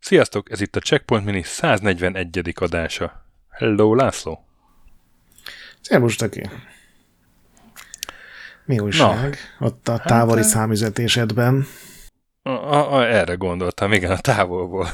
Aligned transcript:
Sziasztok, 0.00 0.50
ez 0.50 0.60
itt 0.60 0.76
a 0.76 0.80
Checkpoint 0.80 1.24
Mini 1.24 1.42
141. 1.42 2.52
adása. 2.54 3.26
Hello, 3.48 3.94
László! 3.94 4.44
Szervus, 5.80 6.16
Taki! 6.16 6.50
Mi 8.64 8.78
újság? 8.78 9.38
Na, 9.58 9.66
Ott 9.66 9.88
a 9.88 9.98
távoli 9.98 10.40
hát, 10.40 10.48
számüzetésedben. 10.48 11.66
A, 12.42 12.50
a, 12.50 12.94
a, 12.94 13.06
erre 13.06 13.34
gondoltam, 13.34 13.92
igen, 13.92 14.10
a 14.10 14.18
távolból. 14.18 14.88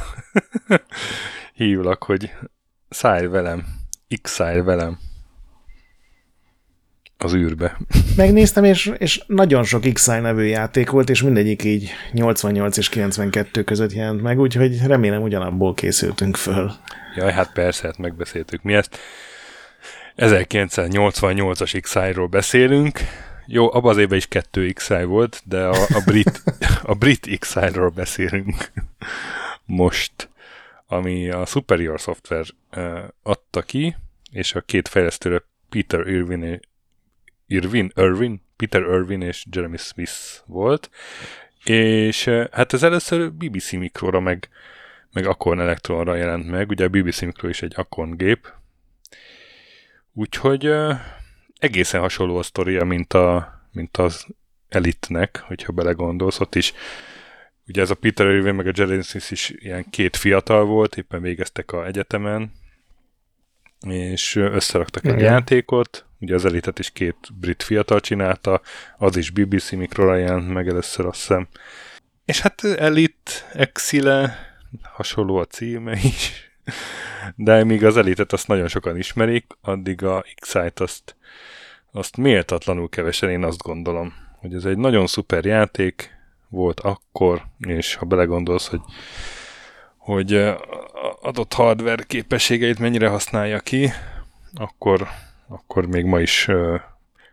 Hívlak, 1.55 2.05
hogy 2.05 2.33
szállj 2.89 3.27
velem, 3.27 3.67
x-szállj 4.23 4.61
velem 4.61 4.99
az 7.25 7.35
űrbe. 7.35 7.77
Megnéztem, 8.17 8.65
és, 8.65 8.93
és 8.99 9.23
nagyon 9.27 9.65
sok 9.65 9.93
x 9.93 10.07
nevű 10.07 10.43
játék 10.43 10.91
volt, 10.91 11.11
és 11.11 11.23
mindegyik 11.23 11.65
így 11.65 11.91
88 12.13 12.77
és 12.77 12.89
92 12.89 13.63
között 13.63 13.93
jelent 13.93 14.23
meg, 14.23 14.39
úgyhogy 14.39 14.87
remélem 14.87 15.23
ugyanabból 15.23 15.75
készültünk 15.75 16.37
föl. 16.37 16.73
Jaj, 17.17 17.33
hát 17.33 17.53
persze, 17.53 17.87
hát 17.87 17.99
megbeszéltük 17.99 18.63
mi 18.63 18.75
ezt. 18.75 18.99
1988-as 20.17 21.79
x 21.81 21.95
ról 21.95 22.27
beszélünk. 22.27 22.99
Jó, 23.47 23.75
abban 23.75 23.91
az 23.91 23.99
évben 23.99 24.19
is 24.19 24.27
kettő 24.27 24.71
x 24.71 24.89
volt, 24.89 25.43
de 25.45 25.65
a, 25.65 25.75
a 25.75 26.03
brit, 26.05 26.43
a 26.83 26.95
brit 26.95 27.39
x 27.39 27.55
ról 27.55 27.89
beszélünk 27.89 28.71
most, 29.65 30.29
ami 30.87 31.31
a 31.31 31.47
Superior 31.47 31.99
Software 31.99 32.45
uh, 32.77 32.99
adta 33.23 33.63
ki, 33.63 33.97
és 34.31 34.55
a 34.55 34.61
két 34.61 34.89
fejlesztőre 34.89 35.43
Peter 35.69 36.07
Irvin 36.07 36.61
Irvin, 37.53 37.93
Irvin, 37.97 38.43
Peter 38.57 38.81
Irvin 38.81 39.23
és 39.23 39.45
Jeremy 39.51 39.77
Smith 39.77 40.13
volt, 40.47 40.91
és 41.65 42.25
hát 42.51 42.73
ez 42.73 42.83
először 42.83 43.33
BBC 43.33 43.73
Mikróra 43.73 44.21
meg, 44.21 44.49
meg 45.13 45.27
Acorn 45.27 45.61
Electronra 45.61 46.15
jelent 46.15 46.47
meg, 46.47 46.69
ugye 46.69 46.85
a 46.85 46.89
BBC 46.89 47.21
Mikro 47.21 47.49
is 47.49 47.63
egy 47.63 47.73
Acorn 47.77 48.17
gép, 48.17 48.53
úgyhogy 50.13 50.67
uh, 50.67 50.95
egészen 51.59 52.01
hasonló 52.01 52.37
a 52.37 52.43
sztoria, 52.43 52.85
mint, 52.85 53.13
a, 53.13 53.61
mint 53.73 53.97
az 53.97 54.27
Elitnek, 54.69 55.43
hogyha 55.47 55.73
belegondolsz, 55.73 56.41
ott 56.41 56.55
is. 56.55 56.73
Ugye 57.67 57.81
ez 57.81 57.91
a 57.91 57.95
Peter 57.95 58.27
Irvin 58.27 58.55
meg 58.55 58.67
a 58.67 58.73
Jeremy 58.75 59.03
Smith 59.03 59.33
is 59.33 59.53
ilyen 59.57 59.85
két 59.91 60.17
fiatal 60.17 60.65
volt, 60.65 60.97
éppen 60.97 61.23
végeztek 61.23 61.73
a 61.73 61.87
egyetemen, 61.87 62.53
és 63.81 64.37
összeraktak 64.37 65.05
egy 65.05 65.13
Igen. 65.13 65.33
játékot, 65.33 66.10
ugye 66.21 66.35
az 66.35 66.45
elitet 66.45 66.79
is 66.79 66.91
két 66.91 67.17
brit 67.41 67.63
fiatal 67.63 68.01
csinálta, 68.01 68.61
az 68.99 69.17
is 69.17 69.31
BBC 69.31 69.71
Mikrola 69.71 70.17
jelent 70.17 70.53
meg 70.53 70.69
először 70.69 71.07
azt 71.07 71.19
hiszem. 71.19 71.49
És 72.25 72.41
hát 72.41 72.65
Elit, 72.65 73.47
Exile, 73.53 74.39
hasonló 74.83 75.37
a 75.37 75.45
címe 75.45 75.99
is, 76.03 76.51
de 77.37 77.65
míg 77.65 77.85
az 77.85 77.97
Elitet 77.97 78.33
azt 78.33 78.49
nagyon 78.49 78.69
sokan 78.69 78.97
ismerik, 78.97 79.47
addig 79.61 80.05
a 80.05 80.25
Excite 80.37 80.85
azt, 80.85 81.17
azt 81.93 82.17
méltatlanul 82.17 82.89
kevesen, 82.89 83.31
én 83.31 83.45
azt 83.45 83.63
gondolom, 83.63 84.15
hogy 84.37 84.55
ez 84.55 84.65
egy 84.65 84.79
nagyon 84.79 85.07
szuper 85.07 85.45
játék 85.45 86.19
volt 86.49 86.81
akkor, 86.81 87.43
és 87.59 87.95
ha 87.95 88.07
belegondolsz, 88.07 88.67
hogy 88.67 88.81
hogy 89.97 90.55
adott 91.21 91.53
hardware 91.53 92.03
képességeit 92.03 92.79
mennyire 92.79 93.09
használja 93.09 93.61
ki, 93.61 93.93
akkor, 94.55 95.09
akkor 95.51 95.87
még 95.87 96.05
ma 96.05 96.21
is 96.21 96.49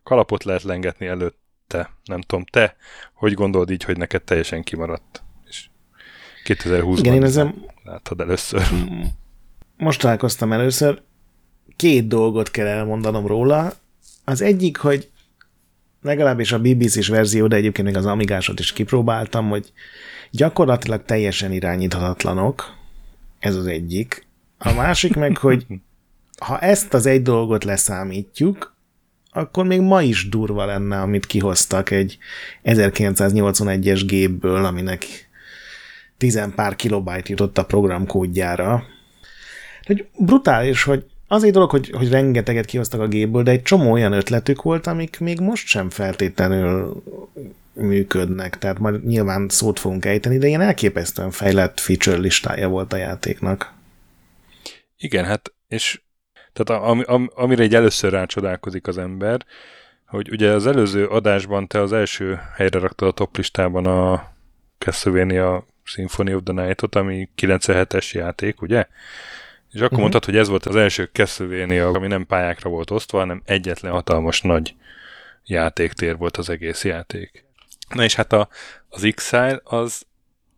kalapot 0.03 0.43
lehet 0.43 0.63
lengetni 0.63 1.05
előtte. 1.05 1.89
Nem 2.03 2.21
tudom, 2.21 2.45
te 2.45 2.75
hogy 3.13 3.33
gondolod 3.33 3.69
így, 3.69 3.83
hogy 3.83 3.97
neked 3.97 4.23
teljesen 4.23 4.63
kimaradt? 4.63 5.23
És 5.45 5.69
2020-ban 6.45 6.97
Igen, 6.97 7.13
én 7.13 7.23
ezen... 7.23 7.65
láttad 7.83 8.19
először. 8.19 8.61
Most 9.77 10.01
találkoztam 10.01 10.51
először. 10.51 11.01
Két 11.75 12.07
dolgot 12.07 12.51
kell 12.51 12.67
elmondanom 12.67 13.27
róla. 13.27 13.73
Az 14.23 14.41
egyik, 14.41 14.77
hogy 14.77 15.09
legalábbis 16.01 16.51
a 16.51 16.59
BBC-s 16.59 17.07
verzió, 17.07 17.47
de 17.47 17.55
egyébként 17.55 17.87
még 17.87 17.97
az 17.97 18.05
Amigásot 18.05 18.59
is 18.59 18.73
kipróbáltam, 18.73 19.49
hogy 19.49 19.73
gyakorlatilag 20.31 21.05
teljesen 21.05 21.51
irányíthatatlanok, 21.51 22.75
ez 23.39 23.55
az 23.55 23.65
egyik. 23.65 24.27
A 24.57 24.73
másik 24.73 25.15
meg, 25.15 25.37
hogy 25.37 25.65
ha 26.39 26.59
ezt 26.59 26.93
az 26.93 27.05
egy 27.05 27.21
dolgot 27.21 27.63
leszámítjuk, 27.63 28.75
akkor 29.31 29.65
még 29.65 29.81
ma 29.81 30.01
is 30.01 30.29
durva 30.29 30.65
lenne, 30.65 31.01
amit 31.01 31.25
kihoztak 31.25 31.91
egy 31.91 32.17
1981-es 32.63 34.01
gépből, 34.05 34.65
aminek 34.65 35.05
tizen 36.17 36.53
pár 36.55 36.75
kilobájt 36.75 37.29
jutott 37.29 37.57
a 37.57 37.65
programkódjára. 37.65 38.83
Hogy 39.83 40.07
brutális, 40.17 40.83
hogy 40.83 41.05
az 41.27 41.43
egy 41.43 41.51
dolog, 41.51 41.69
hogy, 41.69 41.89
hogy 41.89 42.09
rengeteget 42.09 42.65
kihoztak 42.65 42.99
a 42.99 43.07
gépből, 43.07 43.43
de 43.43 43.51
egy 43.51 43.61
csomó 43.61 43.91
olyan 43.91 44.11
ötletük 44.11 44.61
volt, 44.61 44.87
amik 44.87 45.19
még 45.19 45.39
most 45.39 45.67
sem 45.67 45.89
feltétlenül 45.89 47.03
működnek, 47.73 48.57
tehát 48.57 48.79
majd 48.79 49.05
nyilván 49.05 49.49
szót 49.49 49.79
fogunk 49.79 50.05
ejteni, 50.05 50.37
de 50.37 50.47
ilyen 50.47 50.61
elképesztően 50.61 51.31
fejlett 51.31 51.79
feature 51.79 52.17
listája 52.17 52.67
volt 52.67 52.93
a 52.93 52.97
játéknak. 52.97 53.73
Igen, 54.97 55.25
hát 55.25 55.53
és 55.67 56.01
tehát 56.57 56.83
am, 56.83 57.03
am, 57.05 57.29
amire 57.35 57.63
egy 57.63 57.75
először 57.75 58.11
rácsodálkozik 58.11 58.87
az 58.87 58.97
ember, 58.97 59.45
hogy 60.07 60.29
ugye 60.31 60.51
az 60.51 60.67
előző 60.67 61.05
adásban 61.05 61.67
te 61.67 61.81
az 61.81 61.93
első 61.93 62.39
helyre 62.55 62.79
raktad 62.79 63.07
a 63.07 63.11
top 63.11 63.37
listában 63.37 63.85
a 63.85 64.31
Castlevania 64.77 65.65
Symphony 65.83 66.33
of 66.33 66.41
the 66.43 66.53
Night-ot, 66.53 66.95
ami 66.95 67.29
97-es 67.37 68.11
játék, 68.11 68.61
ugye? 68.61 68.87
És 69.67 69.73
akkor 69.73 69.85
uh-huh. 69.85 69.99
mondtad, 69.99 70.25
hogy 70.25 70.37
ez 70.37 70.47
volt 70.47 70.65
az 70.65 70.75
első 70.75 71.09
Castlevania, 71.11 71.87
ami 71.87 72.07
nem 72.07 72.25
pályákra 72.25 72.69
volt 72.69 72.91
osztva, 72.91 73.17
hanem 73.17 73.41
egyetlen 73.45 73.91
hatalmas 73.91 74.41
nagy 74.41 74.75
játéktér 75.45 76.17
volt 76.17 76.37
az 76.37 76.49
egész 76.49 76.83
játék. 76.83 77.45
Na 77.93 78.03
és 78.03 78.15
hát 78.15 78.33
a, 78.33 78.47
az 78.89 79.11
X-File 79.15 79.61
az 79.63 80.05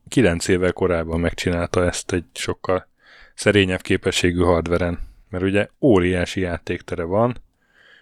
9 0.07 0.47
évvel 0.47 0.73
korábban 0.73 1.19
megcsinálta 1.19 1.85
ezt 1.85 2.11
egy 2.11 2.25
sokkal 2.33 2.87
szerényebb 3.33 3.81
képességű 3.81 4.41
hardveren, 4.41 5.08
mert 5.29 5.43
ugye 5.43 5.67
óriási 5.81 6.41
játéktere 6.41 7.03
van, 7.03 7.37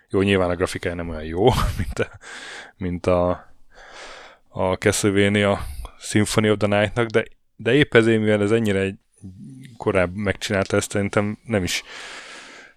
jó, 0.09 0.21
nyilván 0.21 0.49
a 0.49 0.55
grafikája 0.55 0.95
nem 0.95 1.09
olyan 1.09 1.23
jó, 1.23 1.45
mint 1.77 1.99
a, 1.99 2.09
mint 2.77 3.05
a, 3.05 3.53
a 4.49 4.73
Castlevania 4.73 5.66
Symphony 5.99 6.49
of 6.49 6.57
the 6.57 6.79
Night-nak, 6.79 7.07
de, 7.07 7.25
de 7.55 7.73
épp 7.73 7.95
ezért, 7.95 8.19
mivel 8.19 8.41
ez 8.41 8.51
ennyire 8.51 8.79
egy 8.79 8.95
korábban 9.77 10.19
megcsinálta 10.19 10.77
ezt, 10.77 10.91
szerintem 10.91 11.37
nem 11.45 11.63
is 11.63 11.83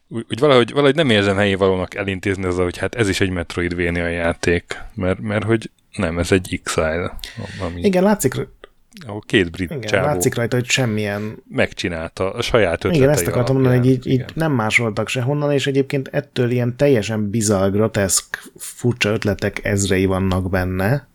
úgy, 0.09 0.27
úgy 0.31 0.39
valahogy, 0.39 0.72
valahogy 0.72 0.94
nem 0.94 1.10
érzem 1.10 1.37
helyé 1.37 1.55
valónak 1.55 1.94
elintézni 1.94 2.44
az, 2.44 2.56
hogy 2.56 2.78
hát 2.78 2.94
ez 2.94 3.09
is 3.09 3.21
egy 3.21 3.31
Metroidvania 3.31 4.09
játék, 4.09 4.78
mert, 4.94 5.21
mert 5.21 5.44
hogy 5.44 5.71
nem, 5.93 6.19
ez 6.19 6.33
egy 6.33 6.60
X-File. 6.62 7.19
Ami... 7.60 7.81
Igen, 7.81 8.03
látszik, 8.03 8.34
ahol 9.06 9.23
két 9.27 9.51
brit 9.51 9.71
Igen, 9.71 9.81
csávó 9.81 10.06
látszik 10.06 10.34
rajta, 10.34 10.56
hogy 10.56 10.65
semmilyen... 10.65 11.43
Megcsinálta 11.49 12.33
a 12.33 12.43
saját 12.43 12.75
ötletei 12.75 12.99
Igen, 12.99 13.11
ezt 13.11 13.27
akartam 13.27 13.55
mondani, 13.55 13.77
hogy 13.77 13.87
így, 13.87 14.06
így 14.06 14.25
nem 14.34 14.53
másoltak 14.53 15.09
sehonnan, 15.09 15.53
és 15.53 15.67
egyébként 15.67 16.09
ettől 16.09 16.51
ilyen 16.51 16.77
teljesen 16.77 17.31
bizarr, 17.31 17.71
groteszk, 17.71 18.43
furcsa 18.56 19.11
ötletek 19.11 19.65
ezrei 19.65 20.05
vannak 20.05 20.51
benne. 20.51 21.09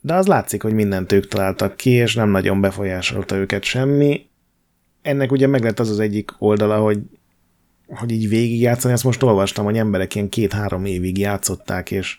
De 0.00 0.14
az 0.14 0.26
látszik, 0.26 0.62
hogy 0.62 0.72
mindent 0.72 1.12
ők 1.12 1.28
találtak 1.28 1.76
ki, 1.76 1.90
és 1.90 2.14
nem 2.14 2.28
nagyon 2.28 2.60
befolyásolta 2.60 3.36
őket 3.36 3.64
semmi. 3.64 4.26
Ennek 5.02 5.32
ugye 5.32 5.46
meg 5.46 5.62
lett 5.62 5.78
az 5.78 5.90
az 5.90 5.98
egyik 5.98 6.30
oldala, 6.38 6.78
hogy 6.78 6.98
hogy 7.88 8.10
így 8.10 8.28
végigjátszani, 8.28 8.92
ezt 8.92 9.04
most 9.04 9.22
olvastam, 9.22 9.64
hogy 9.64 9.76
emberek 9.76 10.14
ilyen 10.14 10.28
két-három 10.28 10.84
évig 10.84 11.18
játszották, 11.18 11.90
és 11.90 12.18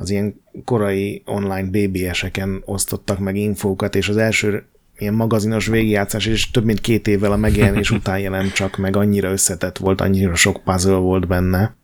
az 0.00 0.10
ilyen 0.10 0.42
korai 0.64 1.22
online 1.24 1.68
BBS-eken 1.70 2.62
osztottak 2.64 3.18
meg 3.18 3.36
infókat, 3.36 3.94
és 3.94 4.08
az 4.08 4.16
első 4.16 4.64
ilyen 4.98 5.14
magazinos 5.14 5.66
végigjátszás, 5.66 6.26
és 6.26 6.50
több 6.50 6.64
mint 6.64 6.80
két 6.80 7.08
évvel 7.08 7.32
a 7.32 7.36
megjelenés 7.36 7.90
után 8.00 8.18
jelent 8.18 8.52
csak 8.52 8.76
meg, 8.76 8.96
annyira 8.96 9.30
összetett 9.30 9.78
volt, 9.78 10.00
annyira 10.00 10.34
sok 10.34 10.62
puzzle 10.64 10.94
volt 10.96 11.26
benne, 11.26 11.76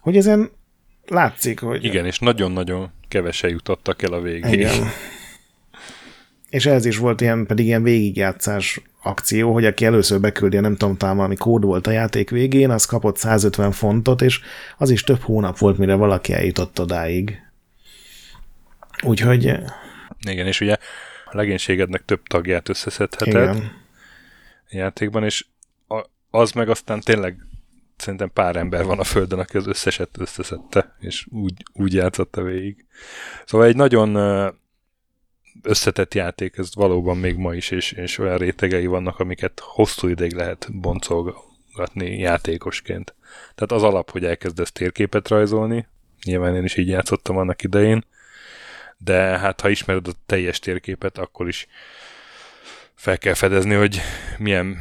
hogy 0.00 0.16
ezen 0.16 0.50
látszik, 1.06 1.60
hogy... 1.60 1.84
Igen, 1.84 2.06
és 2.06 2.18
nagyon-nagyon 2.18 2.90
kevesen 3.08 3.50
jutottak 3.50 4.02
el 4.02 4.12
a 4.12 4.20
végéig. 4.20 4.52
Igen. 4.52 4.88
És 6.48 6.66
ez 6.66 6.84
is 6.84 6.96
volt 6.96 7.20
ilyen, 7.20 7.46
pedig 7.46 7.66
ilyen 7.66 7.82
végigjátszás 7.82 8.80
akció, 9.04 9.52
hogy 9.52 9.64
aki 9.64 9.84
először 9.84 10.20
beküldi, 10.20 10.58
nem 10.58 10.76
tudom, 10.76 10.96
talán 10.96 11.16
valami 11.16 11.36
kód 11.36 11.64
volt 11.64 11.86
a 11.86 11.90
játék 11.90 12.30
végén, 12.30 12.70
az 12.70 12.84
kapott 12.84 13.16
150 13.16 13.72
fontot, 13.72 14.22
és 14.22 14.40
az 14.78 14.90
is 14.90 15.02
több 15.02 15.20
hónap 15.20 15.58
volt, 15.58 15.78
mire 15.78 15.94
valaki 15.94 16.32
eljutott 16.32 16.80
odáig. 16.80 17.42
Úgyhogy... 19.02 19.44
Igen, 20.28 20.46
és 20.46 20.60
ugye 20.60 20.76
a 21.24 21.36
legénységednek 21.36 22.04
több 22.04 22.22
tagját 22.26 22.68
összeszedheted 22.68 23.26
Igen. 23.26 23.56
a 23.56 24.74
játékban, 24.76 25.24
és 25.24 25.46
az 26.30 26.52
meg 26.52 26.68
aztán 26.68 27.00
tényleg 27.00 27.36
szerintem 27.96 28.30
pár 28.32 28.56
ember 28.56 28.84
van 28.84 28.98
a 28.98 29.04
Földön, 29.04 29.38
aki 29.38 29.56
az 29.56 29.66
összeset 29.66 30.10
összeszedte, 30.18 30.96
és 30.98 31.26
úgy, 31.30 31.62
úgy 31.72 31.94
játszotta 31.94 32.42
végig. 32.42 32.84
Szóval 33.44 33.66
egy 33.66 33.76
nagyon 33.76 34.16
összetett 35.64 36.14
játék, 36.14 36.56
ez 36.56 36.74
valóban 36.74 37.16
még 37.16 37.36
ma 37.36 37.54
is, 37.54 37.70
és, 37.70 37.92
és 37.92 38.18
olyan 38.18 38.38
rétegei 38.38 38.86
vannak, 38.86 39.18
amiket 39.18 39.60
hosszú 39.62 40.08
ideig 40.08 40.32
lehet 40.32 40.68
boncolgatni 40.72 42.18
játékosként. 42.18 43.14
Tehát 43.54 43.72
az 43.72 43.82
alap, 43.82 44.10
hogy 44.10 44.24
elkezdesz 44.24 44.72
térképet 44.72 45.28
rajzolni, 45.28 45.86
nyilván 46.24 46.56
én 46.56 46.64
is 46.64 46.76
így 46.76 46.88
játszottam 46.88 47.36
annak 47.36 47.62
idején, 47.62 48.04
de 48.96 49.38
hát 49.38 49.60
ha 49.60 49.68
ismered 49.68 50.08
a 50.08 50.12
teljes 50.26 50.58
térképet, 50.58 51.18
akkor 51.18 51.48
is 51.48 51.66
fel 52.94 53.18
kell 53.18 53.34
fedezni, 53.34 53.74
hogy 53.74 54.00
milyen 54.38 54.78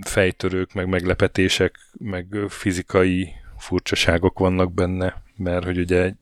fejtörők, 0.00 0.72
meg 0.72 0.88
meglepetések, 0.88 1.78
meg 1.92 2.26
fizikai 2.48 3.32
furcsaságok 3.58 4.38
vannak 4.38 4.72
benne, 4.72 5.22
mert 5.36 5.64
hogy 5.64 5.78
ugye 5.78 6.12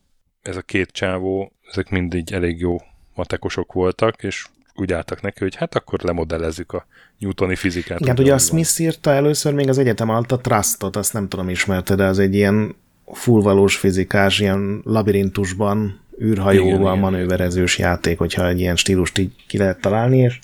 ez 0.42 0.56
a 0.56 0.62
két 0.62 0.90
csávó, 0.90 1.52
ezek 1.70 1.90
mindig 1.90 2.32
elég 2.32 2.58
jó 2.58 2.76
matekosok 3.14 3.72
voltak, 3.72 4.22
és 4.22 4.46
úgy 4.74 4.92
álltak 4.92 5.20
neki, 5.20 5.38
hogy 5.38 5.54
hát 5.54 5.74
akkor 5.74 6.00
lemodellezzük 6.02 6.72
a 6.72 6.86
newtoni 7.18 7.56
fizikát. 7.56 8.00
Igen, 8.00 8.18
ugye 8.18 8.34
a 8.34 8.38
Smith 8.38 8.80
írta 8.80 9.10
először 9.10 9.54
még 9.54 9.68
az 9.68 9.78
egyetem 9.78 10.08
alatt 10.08 10.32
a 10.32 10.38
Trustot, 10.38 10.96
azt 10.96 11.12
nem 11.12 11.28
tudom 11.28 11.48
ismerte, 11.48 11.94
de 11.94 12.04
az 12.04 12.18
egy 12.18 12.34
ilyen 12.34 12.74
fullvalós 13.12 13.76
fizikás, 13.76 14.40
ilyen 14.40 14.80
labirintusban, 14.84 16.00
űrhajóval 16.22 16.80
igen, 16.80 16.98
manőverezős 16.98 17.78
igen. 17.78 17.90
játék, 17.90 18.18
hogyha 18.18 18.48
egy 18.48 18.60
ilyen 18.60 18.76
stílust 18.76 19.18
így 19.18 19.32
ki 19.46 19.58
lehet 19.58 19.80
találni, 19.80 20.18
és 20.18 20.38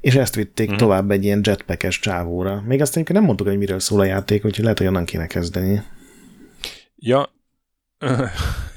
és 0.00 0.14
ezt 0.14 0.34
vitték 0.34 0.66
uh-huh. 0.66 0.82
tovább 0.82 1.10
egy 1.10 1.24
ilyen 1.24 1.40
jetpackes 1.44 1.98
csávóra. 1.98 2.62
Még 2.66 2.80
azt 2.80 3.08
nem 3.08 3.24
mondtuk, 3.24 3.46
hogy 3.46 3.58
miről 3.58 3.80
szól 3.80 4.00
a 4.00 4.04
játék, 4.04 4.44
úgyhogy 4.44 4.62
lehet, 4.62 4.78
hogy 4.78 4.86
onnan 4.86 5.04
kéne 5.04 5.26
kezdeni. 5.26 5.82
Ja, 6.96 7.30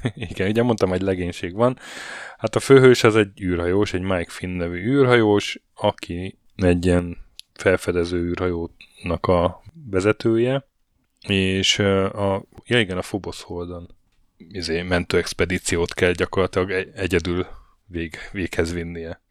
igen, 0.30 0.50
ugye 0.50 0.64
mondtam, 0.64 0.90
hogy 0.90 1.02
legénység 1.02 1.54
van. 1.54 1.80
Hát 2.38 2.56
a 2.56 2.60
főhős 2.60 3.04
az 3.04 3.16
egy 3.16 3.42
űrhajós, 3.42 3.94
egy 3.94 4.02
Mike 4.02 4.32
Finn 4.32 4.58
nevű 4.58 4.80
űrhajós, 4.80 5.60
aki 5.74 6.38
egy 6.56 6.86
ilyen 6.86 7.18
felfedező 7.54 8.18
űrhajónak 8.18 9.28
a 9.28 9.62
vezetője, 9.90 10.68
és 11.28 11.80
a, 11.80 12.46
ja 12.66 12.80
igen, 12.80 12.98
a 12.98 13.02
Phobos 13.02 13.42
Holdon 13.42 13.96
izé, 14.38 14.82
mentő 14.82 15.18
expedíciót 15.18 15.94
kell 15.94 16.12
gyakorlatilag 16.12 16.72
egyedül 16.96 17.48
vég, 17.88 18.18
véghez 18.32 18.74
vinnie 18.74 19.22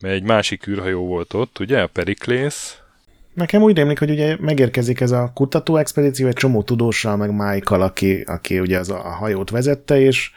mert 0.00 0.14
egy 0.14 0.22
másik 0.22 0.66
űrhajó 0.66 1.06
volt 1.06 1.32
ott, 1.34 1.58
ugye, 1.58 1.82
a 1.82 1.86
Periklész. 1.86 2.78
Nekem 3.34 3.62
úgy 3.62 3.76
rémlik, 3.76 3.98
hogy 3.98 4.10
ugye 4.10 4.36
megérkezik 4.40 5.00
ez 5.00 5.10
a 5.10 5.30
kutató 5.34 5.76
expedíció 5.76 6.26
egy 6.26 6.34
csomó 6.34 6.62
tudóssal, 6.62 7.16
meg 7.16 7.30
Michael, 7.30 7.82
aki, 7.82 8.20
aki 8.20 8.60
ugye 8.60 8.78
az 8.78 8.90
a 8.90 8.98
hajót 8.98 9.50
vezette, 9.50 10.00
és 10.00 10.30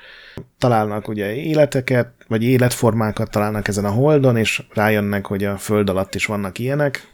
találnak 0.58 1.08
ugye 1.08 1.36
életeket, 1.36 2.12
vagy 2.28 2.44
életformákat 2.44 3.32
találnak 3.32 3.68
ezen 3.68 3.86
a 3.86 3.90
holdon, 3.90 4.38
és 4.38 4.64
rájönnek, 4.74 5.26
hogy 5.26 5.44
a 5.44 5.58
föld 5.58 5.90
alatt 5.90 6.16
is 6.16 6.26
vannak 6.26 6.60
ilyenek, 6.60 7.08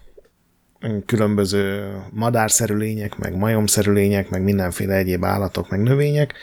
különböző 1.06 1.94
madárszerű 2.12 2.76
lények, 2.76 3.18
meg 3.18 3.38
majomszerű 3.38 3.92
lények, 3.92 4.30
meg 4.30 4.44
mindenféle 4.44 4.96
egyéb 4.96 5.26
állatok, 5.26 5.70
meg 5.70 5.82
növények, 5.82 6.34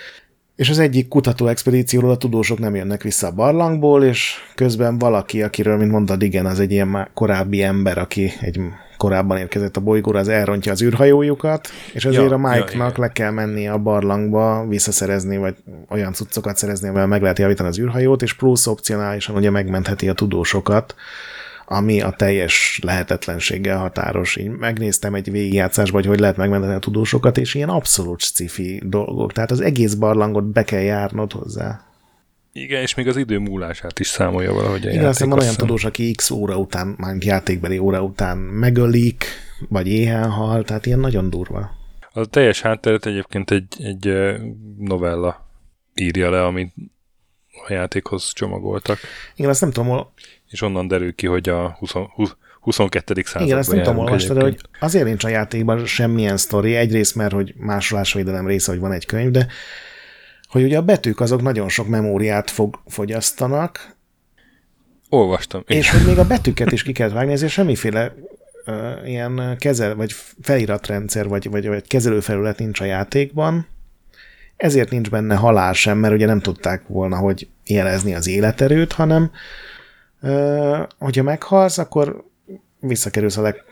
és 0.57 0.71
az 0.71 0.79
egyik 0.79 1.09
kutató 1.09 1.47
expedícióról 1.47 2.11
a 2.11 2.17
tudósok 2.17 2.59
nem 2.59 2.75
jönnek 2.75 3.03
vissza 3.03 3.27
a 3.27 3.33
barlangból, 3.33 4.05
és 4.05 4.35
közben 4.55 4.99
valaki, 4.99 5.43
akiről, 5.43 5.77
mint 5.77 5.91
mondtad, 5.91 6.23
igen, 6.23 6.47
az 6.47 6.61
egy 6.61 6.73
ilyen 6.73 7.09
korábbi 7.15 7.63
ember, 7.63 7.99
aki 7.99 8.33
egy 8.41 8.61
korábban 9.07 9.37
érkezett 9.37 9.77
a 9.77 9.81
bolygóra, 9.81 10.19
az 10.19 10.29
elrontja 10.29 10.73
az 10.73 10.83
űrhajójukat, 10.83 11.69
és 11.93 12.05
azért 12.05 12.31
ja, 12.31 12.35
a 12.35 12.39
Mike-nak 12.39 12.97
ja, 12.97 13.03
le 13.03 13.13
kell 13.13 13.31
menni 13.31 13.69
a 13.69 13.79
barlangba 13.79 14.67
visszaszerezni, 14.69 15.37
vagy 15.37 15.57
olyan 15.89 16.13
cuccokat 16.13 16.57
szerezni, 16.57 16.89
amivel 16.89 17.07
meg 17.07 17.23
lehet 17.23 17.39
javítani 17.39 17.69
az 17.69 17.79
űrhajót, 17.79 18.23
és 18.23 18.35
plusz 18.35 18.67
opcionálisan 18.67 19.37
ugye 19.37 19.51
megmentheti 19.51 20.09
a 20.09 20.13
tudósokat, 20.13 20.95
ami 21.67 22.01
a 22.01 22.11
teljes 22.11 22.81
lehetetlenséggel 22.83 23.79
határos. 23.79 24.37
Így 24.37 24.51
megnéztem 24.51 25.15
egy 25.15 25.31
végigjátszásban, 25.31 26.01
hogy 26.01 26.11
hogy 26.11 26.21
lehet 26.21 26.37
megmenteni 26.37 26.75
a 26.75 26.79
tudósokat, 26.79 27.39
és 27.39 27.55
ilyen 27.55 27.69
abszolút 27.69 28.21
sci 28.21 28.81
dolgok. 28.85 29.33
Tehát 29.33 29.51
az 29.51 29.61
egész 29.61 29.95
barlangot 29.95 30.45
be 30.45 30.65
kell 30.65 30.81
járnod 30.81 31.33
hozzá. 31.33 31.81
Igen, 32.63 32.83
és 32.83 32.95
még 32.95 33.09
az 33.09 33.17
idő 33.17 33.39
múlását 33.39 33.99
is 33.99 34.07
számolja 34.07 34.53
valahogy 34.53 34.85
Igen, 34.85 35.05
aztán 35.05 35.29
van 35.29 35.39
olyan 35.39 35.55
tudós, 35.55 35.85
aki 35.85 36.13
x 36.13 36.31
óra 36.31 36.57
után, 36.57 36.95
már 36.99 37.17
játékbeli 37.19 37.79
óra 37.79 38.03
után 38.03 38.39
megölik, 38.39 39.25
vagy 39.69 39.89
éhen 39.89 40.31
hal, 40.31 40.65
tehát 40.65 40.87
ilyen 40.87 40.99
nagyon 40.99 41.31
durva. 41.31 41.71
A 42.13 42.25
teljes 42.25 42.61
hátteret 42.61 43.07
egyébként 43.07 43.51
egy, 43.51 43.67
egy 43.79 44.35
novella 44.79 45.47
írja 45.95 46.31
le, 46.31 46.45
amit 46.45 46.75
a 47.67 47.73
játékhoz 47.73 48.33
csomagoltak. 48.33 48.99
Igen, 49.35 49.51
azt 49.51 49.61
nem 49.61 49.71
tudom, 49.71 49.89
hol 49.89 50.13
és 50.51 50.63
onnan 50.63 50.89
derül 50.89 51.15
ki, 51.15 51.27
hogy 51.27 51.49
a 51.49 51.77
20, 51.79 51.93
22. 52.61 53.23
században 53.23 53.47
Igen, 53.47 53.59
ezt 53.59 53.71
nem 53.73 53.83
tudom 53.83 53.99
olvasni, 53.99 54.35
de 54.35 54.41
hogy 54.41 54.61
azért 54.81 55.05
nincs 55.05 55.25
a 55.25 55.29
játékban 55.29 55.87
semmilyen 55.87 56.37
sztori, 56.37 56.75
egyrészt 56.75 57.15
mert, 57.15 57.33
hogy 57.33 57.55
másolásvédelem 57.57 58.47
része, 58.47 58.71
hogy 58.71 58.81
van 58.81 58.93
egy 58.93 59.07
könyv, 59.07 59.31
de 59.31 59.47
hogy 60.49 60.63
ugye 60.63 60.77
a 60.77 60.83
betűk 60.83 61.21
azok 61.21 61.43
nagyon 61.43 61.69
sok 61.69 61.89
memóriát 61.89 62.51
fog, 62.51 62.81
fogyasztanak. 62.87 63.97
Olvastam. 65.09 65.63
És 65.67 65.91
hogy 65.91 66.07
még 66.07 66.19
a 66.19 66.27
betűket 66.27 66.73
is 66.73 66.83
ki 66.83 66.93
kell 66.93 67.09
vágni, 67.09 67.33
ezért 67.33 67.53
semmiféle 67.53 68.15
uh, 68.67 69.09
ilyen 69.09 69.57
kezel, 69.59 69.95
vagy 69.95 70.15
feliratrendszer, 70.43 71.29
vagy, 71.29 71.51
vagy, 71.51 71.67
vagy 71.67 71.87
kezelőfelület 71.87 72.59
nincs 72.59 72.81
a 72.81 72.85
játékban. 72.85 73.67
Ezért 74.57 74.91
nincs 74.91 75.11
benne 75.11 75.35
halál 75.35 75.73
sem, 75.73 75.99
mert 75.99 76.15
ugye 76.15 76.27
nem 76.27 76.41
tudták 76.41 76.83
volna, 76.87 77.17
hogy 77.17 77.49
jelezni 77.67 78.15
az 78.15 78.27
életerőt, 78.27 78.93
hanem 78.93 79.31
hogyha 80.99 81.23
meghalsz, 81.23 81.79
akkor 81.79 82.25
visszakerülsz 82.81 83.37
a 83.37 83.43
leg... 83.43 83.65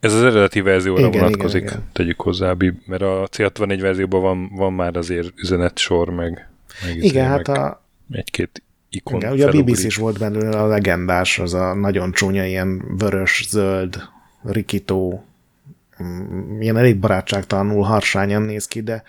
Ez 0.00 0.14
az 0.14 0.22
eredeti 0.22 0.60
verzióra 0.60 1.06
igen, 1.06 1.20
vonatkozik, 1.20 1.62
igen, 1.62 1.72
igen. 1.72 1.88
tegyük 1.92 2.20
hozzá, 2.20 2.54
mert 2.86 3.02
a 3.02 3.28
C64 3.30 3.78
verzióban 3.80 4.20
van, 4.20 4.50
van 4.52 4.72
már 4.72 4.96
azért 4.96 5.32
üzenetsor, 5.36 6.10
meg, 6.10 6.48
meg 6.84 6.96
igen, 6.96 7.02
izé, 7.02 7.18
hát 7.18 7.48
a... 7.48 7.82
Egy-két 8.10 8.62
ikon 8.90 9.20
igen, 9.20 9.32
ugye 9.32 9.46
a 9.46 9.50
BBC 9.50 9.84
is 9.84 9.96
volt 9.96 10.18
benne 10.18 10.58
a 10.58 10.66
legendás, 10.66 11.38
az 11.38 11.54
a 11.54 11.74
nagyon 11.74 12.12
csúnya 12.12 12.44
ilyen 12.44 12.96
vörös-zöld, 12.98 14.02
rikító, 14.42 15.24
mm, 16.02 16.60
ilyen 16.60 16.76
elég 16.76 16.98
barátságtalanul 16.98 17.82
harsányan 17.82 18.42
néz 18.42 18.66
ki, 18.66 18.82
de 18.82 19.02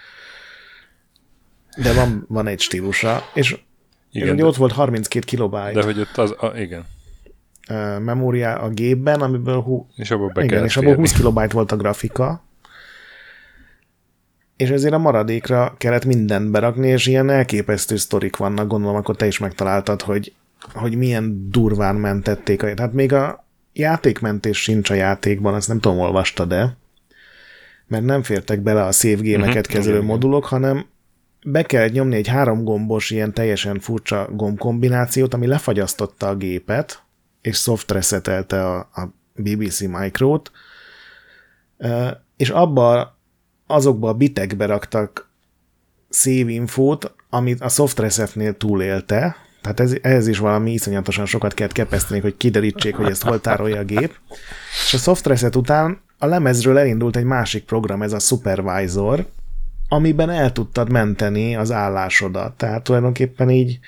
de 1.77 1.93
van, 1.93 2.25
van 2.27 2.48
egy 2.48 2.60
stílusa, 2.60 3.29
és 3.33 3.57
igen, 4.12 4.36
de, 4.36 4.45
ott 4.45 4.55
volt 4.55 4.71
32 4.71 5.25
kilobájt. 5.25 5.75
De 5.75 5.83
hogy 5.83 6.00
ott 6.00 6.17
az, 6.17 6.36
a, 6.38 6.57
igen. 6.57 6.86
Memória 8.00 8.53
a 8.53 8.70
gépben, 8.70 9.22
amiből, 9.22 9.62
hú, 9.62 9.88
és 9.96 10.12
abból, 10.12 10.32
be 10.34 10.44
igen, 10.44 10.63
és 10.63 10.77
abból 10.77 10.96
20 10.96 11.12
kilobájt 11.12 11.51
volt 11.51 11.72
a 11.72 11.75
grafika, 11.75 12.44
és 14.56 14.70
ezért 14.70 14.94
a 14.94 14.98
maradékra 14.98 15.75
kellett 15.77 16.06
mindent 16.06 16.51
berakni, 16.51 16.88
és 16.88 17.08
ilyen 17.08 17.30
elképesztő 17.30 17.96
sztorik 17.96 18.36
vannak, 18.36 18.68
gondolom, 18.68 18.96
akkor 18.96 19.15
te 19.15 19.27
is 19.27 19.39
megtaláltad, 19.39 20.01
hogy, 20.01 20.34
hogy 20.74 20.96
milyen 20.96 21.50
durván 21.50 21.96
mentették. 21.96 22.63
A, 22.63 22.74
tehát 22.74 22.94
még 22.94 23.13
a 23.13 23.46
játékmentés 23.74 24.62
sincs 24.62 24.89
a 24.89 24.94
játékban, 24.94 25.53
azt 25.53 25.68
nem 25.68 25.80
tudom, 25.80 26.00
olvasta, 26.00 26.46
de 26.46 26.77
mert 27.88 28.03
nem 28.03 28.24
fértek 28.24 28.60
bele 28.60 28.84
a 28.84 28.91
save 28.91 29.22
gémeket 29.22 29.56
uh-huh, 29.56 29.75
kezelő 29.75 29.96
igen, 29.96 30.08
modulok, 30.08 30.46
hanem 30.46 30.86
be 31.46 31.63
kellett 31.63 31.91
nyomni 31.91 32.15
egy 32.15 32.27
három 32.27 32.63
gombos, 32.63 33.10
ilyen 33.10 33.34
teljesen 33.34 33.80
furcsa 33.80 34.30
gombkombinációt, 34.32 35.34
ami 35.34 35.48
lefagyasztotta 35.48 36.27
a 36.27 36.36
gépet, 36.36 37.03
és 37.41 37.57
soft 37.57 37.91
resetelte 37.91 38.67
a, 38.67 38.77
a 38.77 39.13
BBC 39.36 39.79
Micro-t, 39.79 40.51
és 42.38 42.50
abba 42.50 43.17
azokba 43.67 44.10
a 44.10 44.13
bitekbe 44.13 44.65
raktak 44.65 45.29
save 46.10 46.51
infót, 46.51 47.13
amit 47.29 47.62
a 47.62 47.69
soft 47.69 48.00
reset-nél 48.00 48.57
túlélte, 48.57 49.36
tehát 49.62 49.79
ez, 49.79 49.95
ez 50.01 50.27
is 50.27 50.38
valami 50.38 50.71
iszonyatosan 50.71 51.25
sokat 51.25 51.53
kellett 51.53 51.71
kepeszteni, 51.71 52.19
hogy 52.19 52.38
kiderítsék, 52.38 52.95
hogy 52.95 53.10
ezt 53.10 53.24
hol 53.24 53.41
tárolja 53.41 53.79
a 53.79 53.83
gép. 53.83 54.15
És 54.86 54.93
a 54.93 54.98
soft 54.98 55.25
reset 55.25 55.55
után 55.55 56.01
a 56.17 56.25
lemezről 56.25 56.77
elindult 56.77 57.15
egy 57.15 57.24
másik 57.24 57.63
program, 57.63 58.01
ez 58.01 58.13
a 58.13 58.19
Supervisor, 58.19 59.25
amiben 59.89 60.29
el 60.29 60.51
tudtad 60.51 60.91
menteni 60.91 61.55
az 61.55 61.71
állásodat. 61.71 62.53
Tehát 62.53 62.83
tulajdonképpen 62.83 63.50
így 63.50 63.79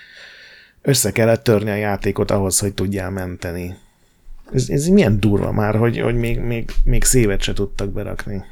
össze 0.85 1.11
kellett 1.11 1.43
törni 1.43 1.69
a 1.69 1.75
játékot 1.75 2.31
ahhoz, 2.31 2.59
hogy 2.59 2.73
tudjál 2.73 3.09
menteni. 3.09 3.75
Ez, 4.53 4.69
ez 4.69 4.87
milyen 4.87 5.19
durva 5.19 5.51
már, 5.51 5.75
hogy, 5.75 5.99
hogy 5.99 6.15
még, 6.15 6.39
még, 6.39 6.71
még 6.83 7.03
szévet 7.03 7.41
se 7.41 7.53
tudtak 7.53 7.89
berakni. 7.89 8.43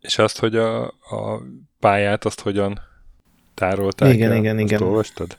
És 0.00 0.18
azt, 0.18 0.38
hogy 0.38 0.56
a, 0.56 0.84
a 0.86 1.42
pályát, 1.80 2.24
azt 2.24 2.40
hogyan 2.40 2.80
tárolták 3.54 4.14
Igen, 4.14 4.30
el? 4.30 4.36
igen, 4.36 4.58
igen. 4.58 4.82
olvastad? 4.82 5.38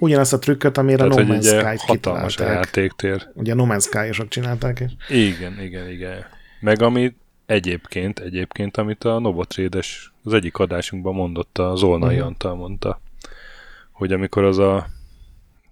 ugyanazt 0.00 0.32
a 0.32 0.38
trükköt, 0.38 0.78
amire 0.78 0.96
Tehát, 1.08 1.26
No 1.26 1.34
Man's 1.34 1.44
Sky-t 1.44 1.80
hatalmas 1.80 2.22
a 2.34 2.36
kitalálták. 2.38 2.64
játéktér. 2.76 3.28
Ugye 3.34 3.54
No 3.54 3.64
Man's 3.68 3.82
Sky-osok 3.82 4.28
csinálták, 4.28 4.80
és 4.80 4.92
Igen, 5.16 5.60
igen, 5.62 5.88
igen. 5.88 6.24
Meg 6.60 6.82
ami 6.82 7.14
egyébként, 7.46 8.18
egyébként, 8.18 8.76
amit 8.76 9.04
a 9.04 9.18
Novotrédes 9.18 10.12
az 10.24 10.32
egyik 10.32 10.56
adásunkban 10.56 11.14
mondott, 11.14 11.58
a 11.58 11.76
Zolnai 11.76 12.16
Mhm. 12.16 12.24
Antal 12.26 12.54
mondta, 12.54 13.00
amikor 13.98 14.44
az 14.44 14.58
a, 14.58 14.76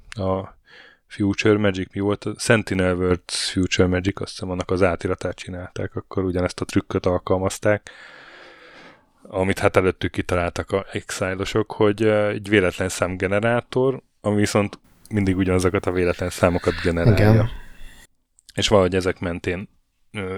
a 0.09 0.59
Future 1.07 1.59
Magic, 1.59 1.93
mi 1.93 2.01
volt? 2.01 2.25
A 2.25 2.35
Sentinel 2.39 2.95
Worlds 2.95 3.51
Future 3.51 3.89
Magic, 3.89 4.21
azt 4.21 4.31
hiszem 4.31 4.51
annak 4.51 4.71
az 4.71 4.83
átiratát 4.83 5.37
csinálták, 5.37 5.97
akkor 5.97 6.25
ugyanezt 6.25 6.61
a 6.61 6.65
trükköt 6.65 7.07
alkalmazták, 7.07 7.91
amit 9.23 9.59
hát 9.59 9.77
előttük 9.77 10.11
kitaláltak 10.11 10.71
a 10.71 10.87
Exile-osok, 10.93 11.73
hogy 11.73 12.03
egy 12.03 12.49
véletlen 12.49 12.89
számgenerátor, 12.89 14.03
ami 14.21 14.37
viszont 14.37 14.79
mindig 15.11 15.37
ugyanazokat 15.37 15.87
a 15.87 15.93
véletlen 15.93 16.31
számokat 16.31 16.75
generálja. 16.83 17.31
igen. 17.31 17.51
És 18.55 18.69
valahogy 18.69 18.95
ezek 18.95 19.19
mentén 19.19 19.69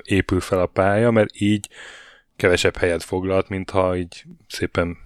épül 0.03 0.41
fel 0.41 0.61
a 0.61 0.67
pálya, 0.67 1.11
mert 1.11 1.41
így 1.41 1.69
kevesebb 2.37 2.77
helyet 2.77 3.03
foglalt, 3.03 3.49
mintha 3.49 3.97
így 3.97 4.25
szépen 4.49 4.97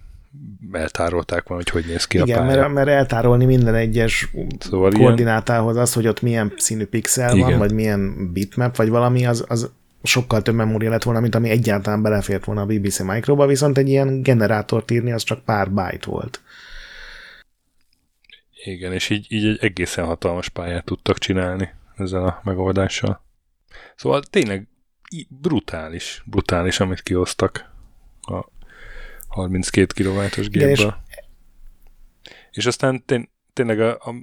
eltárolták 0.71 1.47
volna, 1.47 1.63
hogy 1.63 1.81
hogy 1.81 1.91
néz 1.91 2.05
ki 2.05 2.17
Igen, 2.17 2.37
a 2.37 2.41
pálya. 2.45 2.57
mert, 2.61 2.73
mert 2.73 2.87
eltárolni 2.87 3.45
minden 3.45 3.75
egyes 3.75 4.29
Szóval 4.59 4.91
ilyen, 4.91 5.03
koordinátához 5.03 5.77
az, 5.77 5.93
hogy 5.93 6.07
ott 6.07 6.21
milyen 6.21 6.53
színű 6.57 6.85
pixel 6.85 7.29
van, 7.29 7.47
Igen. 7.47 7.57
vagy 7.57 7.73
milyen 7.73 8.31
bitmap, 8.31 8.75
vagy 8.75 8.89
valami, 8.89 9.25
az, 9.25 9.45
az 9.47 9.71
sokkal 10.03 10.41
több 10.41 10.55
memória 10.55 10.89
lett 10.89 11.03
volna, 11.03 11.19
mint 11.19 11.35
ami 11.35 11.49
egyáltalán 11.49 12.01
belefért 12.01 12.45
volna 12.45 12.61
a 12.61 12.65
BBC 12.65 12.99
Microba, 12.99 13.47
viszont 13.47 13.77
egy 13.77 13.89
ilyen 13.89 14.21
generátort 14.21 14.91
írni, 14.91 15.11
az 15.11 15.23
csak 15.23 15.43
pár 15.43 15.71
byte 15.71 16.05
volt. 16.09 16.41
igen, 18.63 18.93
és 18.93 19.09
így, 19.09 19.25
így 19.29 19.45
egy 19.45 19.57
egészen 19.61 20.05
hatalmas 20.05 20.49
pályát 20.49 20.85
tudtak 20.85 21.17
csinálni 21.17 21.69
ezzel 21.97 22.25
a 22.25 22.41
megoldással. 22.43 23.21
Szóval 23.95 24.21
tényleg 24.29 24.67
brutális, 25.27 26.23
brutális, 26.25 26.79
amit 26.79 27.01
kihoztak 27.01 27.71
a 28.21 28.45
32 29.33 30.03
kW-os 30.03 30.37
Igen, 30.37 30.69
és-. 30.69 30.87
És 32.51 32.65
aztán 32.65 33.03
tény, 33.05 33.29
tényleg 33.53 33.79
a, 33.79 33.91
a, 33.91 34.15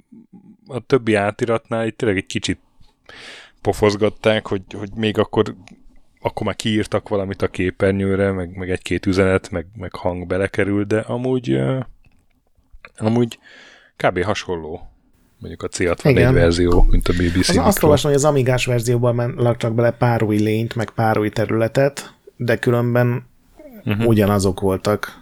a 0.65 0.79
többi 0.79 1.15
átiratnál 1.15 1.85
itt 1.85 1.97
tényleg 1.97 2.17
egy 2.17 2.25
kicsit 2.25 2.59
pofozgatták, 3.61 4.47
hogy, 4.47 4.61
hogy 4.73 4.89
még 4.95 5.17
akkor 5.17 5.55
akkor 6.23 6.45
már 6.45 6.55
kiírtak 6.55 7.09
valamit 7.09 7.41
a 7.41 7.47
képernyőre, 7.47 8.31
meg, 8.31 8.55
meg 8.55 8.69
egy-két 8.69 9.05
üzenet, 9.05 9.49
meg, 9.49 9.65
meg 9.75 9.95
hang 9.95 10.27
belekerül, 10.27 10.83
de 10.83 10.99
amúgy 10.99 11.53
uh, 11.53 11.79
amúgy 12.97 13.39
kb. 13.95 14.23
hasonló 14.23 14.91
mondjuk 15.37 15.63
a 15.63 15.67
C64 15.67 16.09
Igen. 16.09 16.33
verzió, 16.33 16.85
mint 16.89 17.07
a 17.07 17.13
BBC 17.13 17.49
Az, 17.49 17.57
azt 17.57 17.83
olvastam, 17.83 18.11
hogy 18.11 18.19
az 18.19 18.25
Amigás 18.25 18.65
verzióban 18.65 19.33
laktak 19.37 19.73
bele 19.73 19.91
pár 19.91 20.23
új 20.23 20.37
lényt, 20.37 20.75
meg 20.75 20.89
pár 20.89 21.17
új 21.17 21.29
területet, 21.29 22.13
de 22.35 22.57
különben 22.57 23.29
uh-huh. 23.85 24.07
ugyanazok 24.07 24.59
voltak 24.59 25.19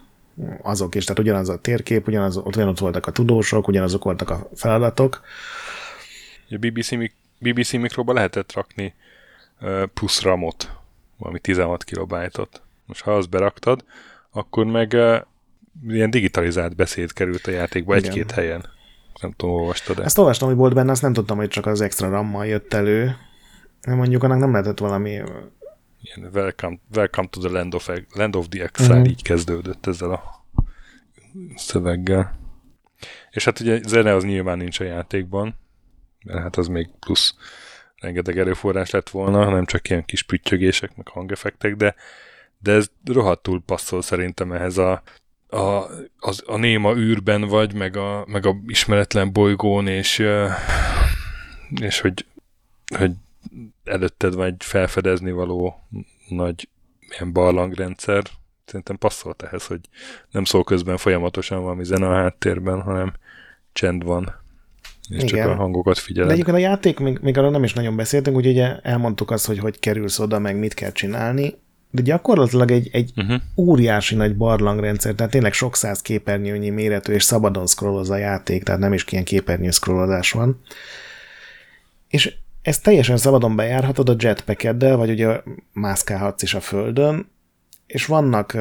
azok 0.62 0.96
is, 0.96 1.04
tehát 1.04 1.20
ugyanaz 1.22 1.50
a 1.50 1.58
térkép, 1.58 2.08
ugyanaz, 2.08 2.38
ott 2.38 2.56
ugyanott 2.56 2.80
voltak 2.80 3.06
a 3.06 3.12
tudósok, 3.12 3.68
ugyanazok 3.68 4.04
voltak 4.04 4.30
a 4.30 4.50
feladatok. 4.56 5.22
A 6.50 6.58
BBC, 6.58 6.90
BBC 7.40 7.72
Microba 7.72 8.14
lehetett 8.14 8.54
rakni 8.54 8.94
plusz 9.94 10.22
ramot, 10.22 10.72
valami 11.18 11.40
16 11.40 11.84
kilobájtot. 11.84 12.62
Most 12.86 13.04
ha 13.04 13.16
azt 13.16 13.30
beraktad, 13.30 13.84
akkor 14.32 14.66
meg 14.66 14.98
ilyen 15.88 16.10
digitalizált 16.10 16.76
beszéd 16.76 17.14
került 17.14 17.48
a 17.48 17.52
játékba 17.52 17.96
egy-két 17.96 18.32
helyen. 18.32 18.66
Nem 19.22 19.32
tudom, 19.32 19.56
olvastad-e? 19.56 20.04
Ezt 20.04 20.18
olvastam, 20.18 20.48
hogy 20.48 20.58
volt 20.58 20.74
benne, 20.74 20.92
azt 20.92 21.02
nem 21.02 21.14
tudtam, 21.14 21.38
hogy 21.38 21.48
csak 21.48 21.66
az 21.66 21.82
extra 21.82 22.10
rammal 22.10 22.46
jött 22.46 22.74
elő. 22.74 23.16
Mondjuk 23.88 24.24
annak 24.24 24.40
nem 24.40 24.52
lehetett 24.52 24.80
valami... 24.80 25.22
Ilyen 26.02 26.30
welcome, 26.34 26.80
welcome 26.94 27.28
to 27.32 27.40
the 27.40 27.50
land 27.50 27.74
of, 27.74 27.90
land 28.14 28.36
of 28.36 28.48
the 28.48 28.64
exile, 28.64 28.88
Mhm. 28.88 28.98
uh-huh. 28.98 29.12
így 29.12 29.22
kezdődött 29.22 29.86
ezzel 29.86 30.12
a 30.12 30.46
szöveggel. 31.56 32.38
És 33.30 33.46
hát 33.46 33.60
ugye 33.60 33.80
zene 33.88 34.14
az 34.14 34.24
nyilván 34.24 34.58
nincs 34.58 34.80
a 34.80 34.84
játékban, 34.84 35.56
mert 36.26 36.40
hát 36.42 36.56
az 36.56 36.68
még 36.68 36.90
plusz 37.00 37.36
rengeteg 37.96 38.38
erőforrás 38.38 38.90
lett 38.90 39.10
volna, 39.10 39.50
nem 39.50 39.66
csak 39.66 39.90
ilyen 39.90 40.06
kis 40.06 40.24
püttyögések, 40.24 40.96
meg 40.96 41.08
hangeffektek, 41.08 41.76
de, 41.76 41.96
de 42.60 42.72
ez 42.72 42.92
rohadtul 43.06 43.62
passzol 43.66 44.02
szerintem 44.02 44.52
ehhez 44.52 44.78
a, 44.78 45.02
a, 45.48 45.86
az, 46.20 46.44
a 46.46 46.58
néma 46.58 46.96
űrben 46.96 47.42
vagy, 47.42 47.74
meg 47.74 47.98
a, 47.98 48.26
meg 48.28 48.46
a 48.46 48.56
ismeretlen 48.68 49.32
bolygón, 49.32 49.88
és, 49.88 50.26
és 51.82 52.00
hogy, 52.00 52.26
hogy 52.98 53.12
előtted 53.84 54.34
vagy 54.34 54.56
felfedezni 54.60 55.32
való 55.32 55.88
nagy 56.30 56.70
ilyen 57.10 57.34
barlangrendszer, 57.34 58.24
szerintem 58.66 58.98
passzolt 58.98 59.42
ehhez, 59.42 59.66
hogy 59.66 59.80
nem 60.32 60.44
szól 60.44 60.64
közben 60.64 60.98
folyamatosan 60.98 61.62
valami 61.62 61.84
zene 61.84 62.08
a 62.08 62.14
háttérben, 62.14 62.82
hanem 62.82 63.14
csend 63.74 64.04
van, 64.04 64.36
és 65.10 65.24
csak 65.24 65.38
Igen. 65.38 65.50
a 65.50 65.56
hangokat 65.56 65.96
De 65.96 66.02
figyeled. 66.02 66.32
egyébként 66.32 66.58
a 66.58 66.60
játék, 66.60 67.00
még, 67.00 67.20
még 67.22 67.38
arról 67.38 67.52
nem 67.52 67.64
is 67.64 67.74
nagyon 67.74 67.96
beszéltünk, 67.96 68.36
úgyhogy 68.38 68.52
ugye 68.54 68.80
elmondtuk 68.80 69.32
azt, 69.32 69.46
hogy 69.46 69.60
hogy 69.60 69.80
kerülsz 69.80 70.20
oda, 70.20 70.40
meg 70.40 70.58
mit 70.60 70.74
kell 70.74 70.92
csinálni, 70.92 71.54
de 71.92 72.02
gyakorlatilag 72.02 72.72
egy, 72.72 72.90
egy 72.92 73.12
Uh-huh. 73.16 73.42
óriási 73.56 74.16
nagy 74.16 74.38
barlangrendszer, 74.38 75.14
tehát 75.14 75.32
tényleg 75.32 75.54
sok 75.54 75.76
száz 75.76 76.02
képernyőnyi 76.02 76.70
méretű, 76.70 77.14
és 77.14 77.24
szabadon 77.24 77.68
scrolloz 77.68 78.10
a 78.10 78.16
játék, 78.18 78.64
tehát 78.64 78.82
nem 78.82 78.94
is 78.94 79.06
ilyen 79.10 79.24
képernyő 79.24 79.72
scrollozás 79.72 80.32
van. 80.32 80.62
És 82.08 82.36
ezt 82.70 82.84
teljesen 82.84 83.18
szabadon 83.18 83.56
bejárhatod 83.56 84.10
a 84.10 84.16
jetpackeddel, 84.18 84.98
vagy 84.98 85.10
ugye 85.10 85.42
mászkálhatsz 85.74 86.42
is 86.42 86.54
a 86.54 86.60
földön, 86.60 87.30
és 87.88 88.06
vannak 88.06 88.58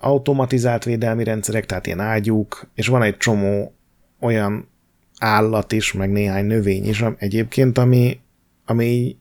automatizált 0.00 0.84
védelmi 0.84 1.24
rendszerek, 1.24 1.66
tehát 1.66 1.86
ilyen 1.86 2.00
ágyúk, 2.00 2.66
és 2.74 2.86
van 2.86 3.02
egy 3.02 3.16
csomó 3.16 3.74
olyan 4.20 4.68
állat 5.18 5.72
is, 5.72 5.92
meg 5.92 6.10
néhány 6.10 6.44
növény 6.44 6.88
is 6.88 7.04
egyébként, 7.18 7.78
ami, 7.78 8.20
ami 8.66 9.16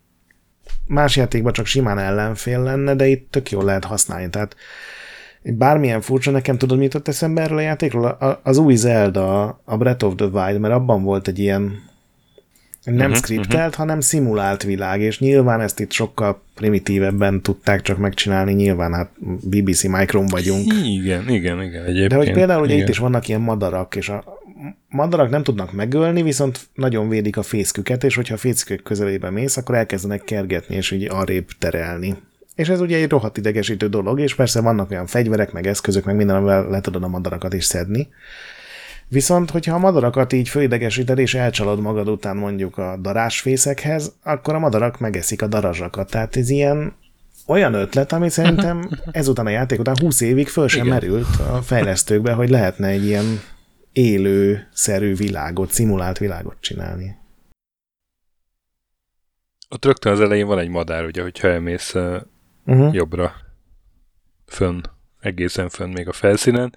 más 0.87 1.15
játékban 1.15 1.53
csak 1.53 1.65
simán 1.65 1.99
ellenfél 1.99 2.63
lenne, 2.63 2.95
de 2.95 3.07
itt 3.07 3.31
tök 3.31 3.51
jól 3.51 3.63
lehet 3.63 3.85
használni. 3.85 4.29
Tehát 4.29 4.55
bármilyen 5.43 6.01
furcsa, 6.01 6.31
nekem 6.31 6.57
tudod, 6.57 6.77
mit 6.77 6.93
jutott 6.93 7.07
eszembe 7.07 7.41
erről 7.41 7.57
a 7.57 7.61
játékról? 7.61 8.39
Az 8.43 8.57
új 8.57 8.75
Zelda, 8.75 9.61
a 9.65 9.77
Breath 9.77 10.05
of 10.05 10.15
the 10.15 10.25
Wild, 10.25 10.59
mert 10.59 10.73
abban 10.73 11.03
volt 11.03 11.27
egy 11.27 11.39
ilyen 11.39 11.88
nem 12.91 12.97
Mhm, 12.97 13.11
uh-huh, 13.11 13.23
skriptelt, 13.25 13.63
uh-huh. 13.63 13.73
hanem 13.73 13.99
szimulált 13.99 14.63
világ, 14.63 15.01
és 15.01 15.19
nyilván 15.19 15.61
ezt 15.61 15.79
itt 15.79 15.91
sokkal 15.91 16.41
primitívebben 16.55 17.41
tudták 17.41 17.81
csak 17.81 17.97
megcsinálni, 17.97 18.53
nyilván 18.53 18.93
hát 18.93 19.09
BBC 19.49 19.83
Micron 19.83 20.25
vagyunk. 20.25 20.73
Igen, 20.83 21.29
igen, 21.29 21.61
igen, 21.61 21.83
egyébként. 21.83 22.09
De 22.09 22.15
hogy 22.15 22.31
például 22.31 22.61
ugye 22.61 22.73
igen. 22.73 22.85
itt 22.85 22.91
is 22.91 22.97
vannak 22.97 23.27
ilyen 23.27 23.41
madarak, 23.41 23.95
és 23.95 24.09
a 24.09 24.23
madarak 24.89 25.29
nem 25.29 25.43
tudnak 25.43 25.73
megölni, 25.73 26.21
viszont 26.21 26.67
nagyon 26.73 27.09
védik 27.09 27.37
a 27.37 27.43
fészküket, 27.43 28.03
és 28.03 28.15
hogyha 28.15 28.33
a 28.33 28.37
fészkük 28.37 28.83
közelébe 28.83 29.29
mész, 29.29 29.57
akkor 29.57 29.75
elkezdenek 29.75 30.23
kergetni, 30.23 30.75
és 30.75 30.91
így 30.91 31.07
arrébb 31.09 31.47
terelni. 31.59 32.15
És 32.55 32.69
ez 32.69 32.81
ugye 32.81 32.97
egy 32.97 33.09
rohadt 33.09 33.37
idegesítő 33.37 33.87
dolog, 33.87 34.19
és 34.19 34.35
persze 34.35 34.61
vannak 34.61 34.91
olyan 34.91 35.07
fegyverek, 35.07 35.51
meg 35.51 35.67
eszközök, 35.67 36.05
meg 36.05 36.15
minden, 36.15 36.35
amivel 36.35 36.69
le 36.69 36.81
tudod 36.81 37.03
a 37.03 37.07
madarakat 37.07 37.53
is 37.53 37.65
szedni. 37.65 38.07
Viszont, 39.09 39.49
hogyha 39.49 39.75
a 39.75 39.79
madarakat 39.79 40.33
így 40.33 40.49
fölidegesíted, 40.49 41.19
és 41.19 41.33
elcsalod 41.33 41.79
magad 41.79 42.09
után 42.09 42.37
mondjuk 42.37 42.77
a 42.77 42.97
darásfészekhez, 42.97 44.15
akkor 44.23 44.55
a 44.55 44.59
madarak 44.59 44.99
megeszik 44.99 45.41
a 45.41 45.47
darazsakat. 45.47 46.09
Tehát 46.09 46.35
ez 46.35 46.49
ilyen 46.49 46.93
olyan 47.47 47.73
ötlet, 47.73 48.11
ami 48.11 48.29
szerintem 48.29 48.89
ezután 49.11 49.45
a 49.45 49.49
játék 49.49 49.79
után 49.79 49.95
20 49.99 50.21
évig 50.21 50.47
föl 50.47 50.67
sem 50.67 50.85
Igen. 50.85 50.93
merült 50.93 51.35
a 51.51 51.61
fejlesztőkbe, 51.61 52.33
hogy 52.33 52.49
lehetne 52.49 52.87
egy 52.87 53.05
ilyen 53.05 53.25
élő-szerű 53.91 55.15
világot, 55.15 55.71
szimulált 55.71 56.17
világot 56.17 56.55
csinálni. 56.59 57.17
Ott 59.69 59.85
rögtön 59.85 60.11
az 60.11 60.21
elején 60.21 60.47
van 60.47 60.59
egy 60.59 60.69
madár, 60.69 61.05
ugye, 61.05 61.21
hogyha 61.21 61.47
elmész 61.47 61.93
uh, 61.93 62.21
Uh-huh. 62.69 62.93
jobbra, 62.93 63.33
fönn, 64.45 64.81
egészen 65.19 65.69
fönn 65.69 65.91
még 65.91 66.07
a 66.07 66.13
felszínen. 66.13 66.75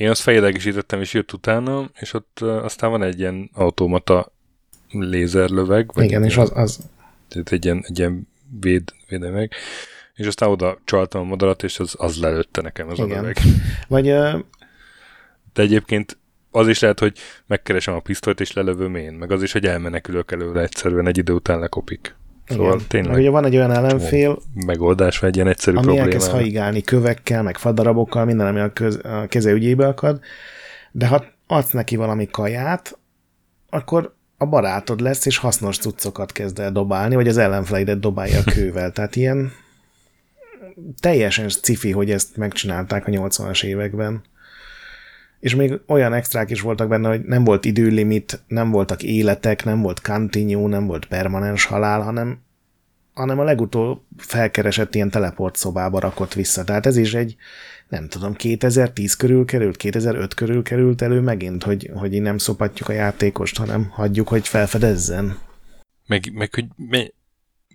Én 0.00 0.10
azt 0.10 0.20
fejlegesítettem, 0.20 1.00
és 1.00 1.14
jött 1.14 1.32
utána, 1.32 1.90
és 1.94 2.12
ott 2.12 2.40
aztán 2.40 2.90
van 2.90 3.02
egy 3.02 3.18
ilyen 3.18 3.50
automata 3.52 4.32
lézerlöveg, 4.90 5.90
vagy 5.94 6.04
Igen, 6.04 6.24
és 6.24 6.36
az, 6.36 6.50
az 6.54 6.80
tehát 7.28 7.52
egy 7.52 7.64
ilyen, 7.64 7.84
egy 7.86 7.98
ilyen 7.98 8.28
véd, 8.60 8.92
védemeg, 9.08 9.52
és 10.14 10.26
aztán 10.26 10.48
oda 10.48 10.78
csaltam 10.84 11.20
a 11.20 11.24
madarat, 11.24 11.62
és 11.62 11.78
az, 11.78 11.94
az 11.98 12.20
lelőtte 12.20 12.60
nekem 12.60 12.88
az 12.88 12.98
a 12.98 13.04
Igen. 13.04 13.20
löveg. 13.20 13.36
vagy 13.88 14.04
De 15.52 15.62
egyébként 15.62 16.18
az 16.50 16.68
is 16.68 16.78
lehet, 16.78 16.98
hogy 16.98 17.18
megkeresem 17.46 17.94
a 17.94 18.00
pisztolyt, 18.00 18.40
és 18.40 18.52
lelövöm 18.52 18.94
én, 18.94 19.12
meg 19.12 19.30
az 19.30 19.42
is, 19.42 19.52
hogy 19.52 19.66
elmenekülök 19.66 20.32
előre 20.32 20.60
egyszerűen, 20.60 21.06
egy 21.06 21.18
idő 21.18 21.32
után 21.32 21.58
lekopik. 21.58 22.14
Szóval 22.50 22.74
igen. 22.74 22.86
tényleg 22.88 23.10
Meg 23.10 23.20
ugye 23.20 23.30
van 23.30 23.44
egy 23.44 23.56
olyan 23.56 23.72
ellenfél, 23.72 24.38
megoldás, 24.66 25.18
vagy 25.18 25.28
egy 25.28 25.34
ilyen 25.36 25.48
egyszerű 25.48 25.76
ami 25.76 25.98
elkezd 25.98 26.28
probléma. 26.28 26.42
haigálni 26.42 26.80
kövekkel, 26.80 27.42
meg 27.42 27.58
fadarabokkal, 27.58 28.24
minden, 28.24 28.46
ami 28.46 28.60
a, 28.60 28.72
köz, 28.72 29.00
a 29.02 29.26
keze 29.28 29.50
ügyébe 29.50 29.86
akad, 29.86 30.20
de 30.92 31.06
ha 31.06 31.24
adsz 31.46 31.70
neki 31.70 31.96
valami 31.96 32.28
kaját, 32.30 32.98
akkor 33.70 34.14
a 34.36 34.46
barátod 34.46 35.00
lesz, 35.00 35.26
és 35.26 35.38
hasznos 35.38 35.78
cuccokat 35.78 36.32
kezd 36.32 36.58
el 36.58 36.72
dobálni, 36.72 37.14
vagy 37.14 37.28
az 37.28 37.36
ellenfeleidet 37.36 38.00
dobálja 38.00 38.38
a 38.38 38.50
kővel. 38.50 38.92
Tehát 38.92 39.16
ilyen 39.16 39.52
teljesen 41.00 41.48
cifi, 41.48 41.90
hogy 41.90 42.10
ezt 42.10 42.36
megcsinálták 42.36 43.06
a 43.06 43.10
80-as 43.10 43.64
években. 43.64 44.22
És 45.40 45.54
még 45.54 45.80
olyan 45.86 46.12
extrák 46.12 46.50
is 46.50 46.60
voltak 46.60 46.88
benne, 46.88 47.08
hogy 47.08 47.20
nem 47.20 47.44
volt 47.44 47.64
időlimit, 47.64 48.42
nem 48.46 48.70
voltak 48.70 49.02
életek, 49.02 49.64
nem 49.64 49.80
volt 49.80 50.00
continue, 50.00 50.68
nem 50.68 50.86
volt 50.86 51.06
permanens 51.06 51.64
halál, 51.64 52.00
hanem, 52.00 52.38
hanem 53.12 53.38
a 53.38 53.44
legutóbb 53.44 54.00
felkeresett 54.16 54.94
ilyen 54.94 55.10
teleport 55.10 55.56
szobába 55.56 56.00
rakott 56.00 56.34
vissza. 56.34 56.64
Tehát 56.64 56.86
ez 56.86 56.96
is 56.96 57.14
egy, 57.14 57.36
nem 57.88 58.08
tudom, 58.08 58.34
2010 58.34 59.14
körül 59.14 59.44
került, 59.44 59.76
2005 59.76 60.34
körül 60.34 60.62
került 60.62 61.02
elő 61.02 61.20
megint, 61.20 61.62
hogy, 61.62 61.90
hogy 61.94 62.14
így 62.14 62.22
nem 62.22 62.38
szopatjuk 62.38 62.88
a 62.88 62.92
játékost, 62.92 63.56
hanem 63.56 63.88
hagyjuk, 63.90 64.28
hogy 64.28 64.48
felfedezzen. 64.48 65.38
Meg, 66.06 66.30
meg 66.32 66.54
hogy 66.54 66.66
me, 66.76 66.98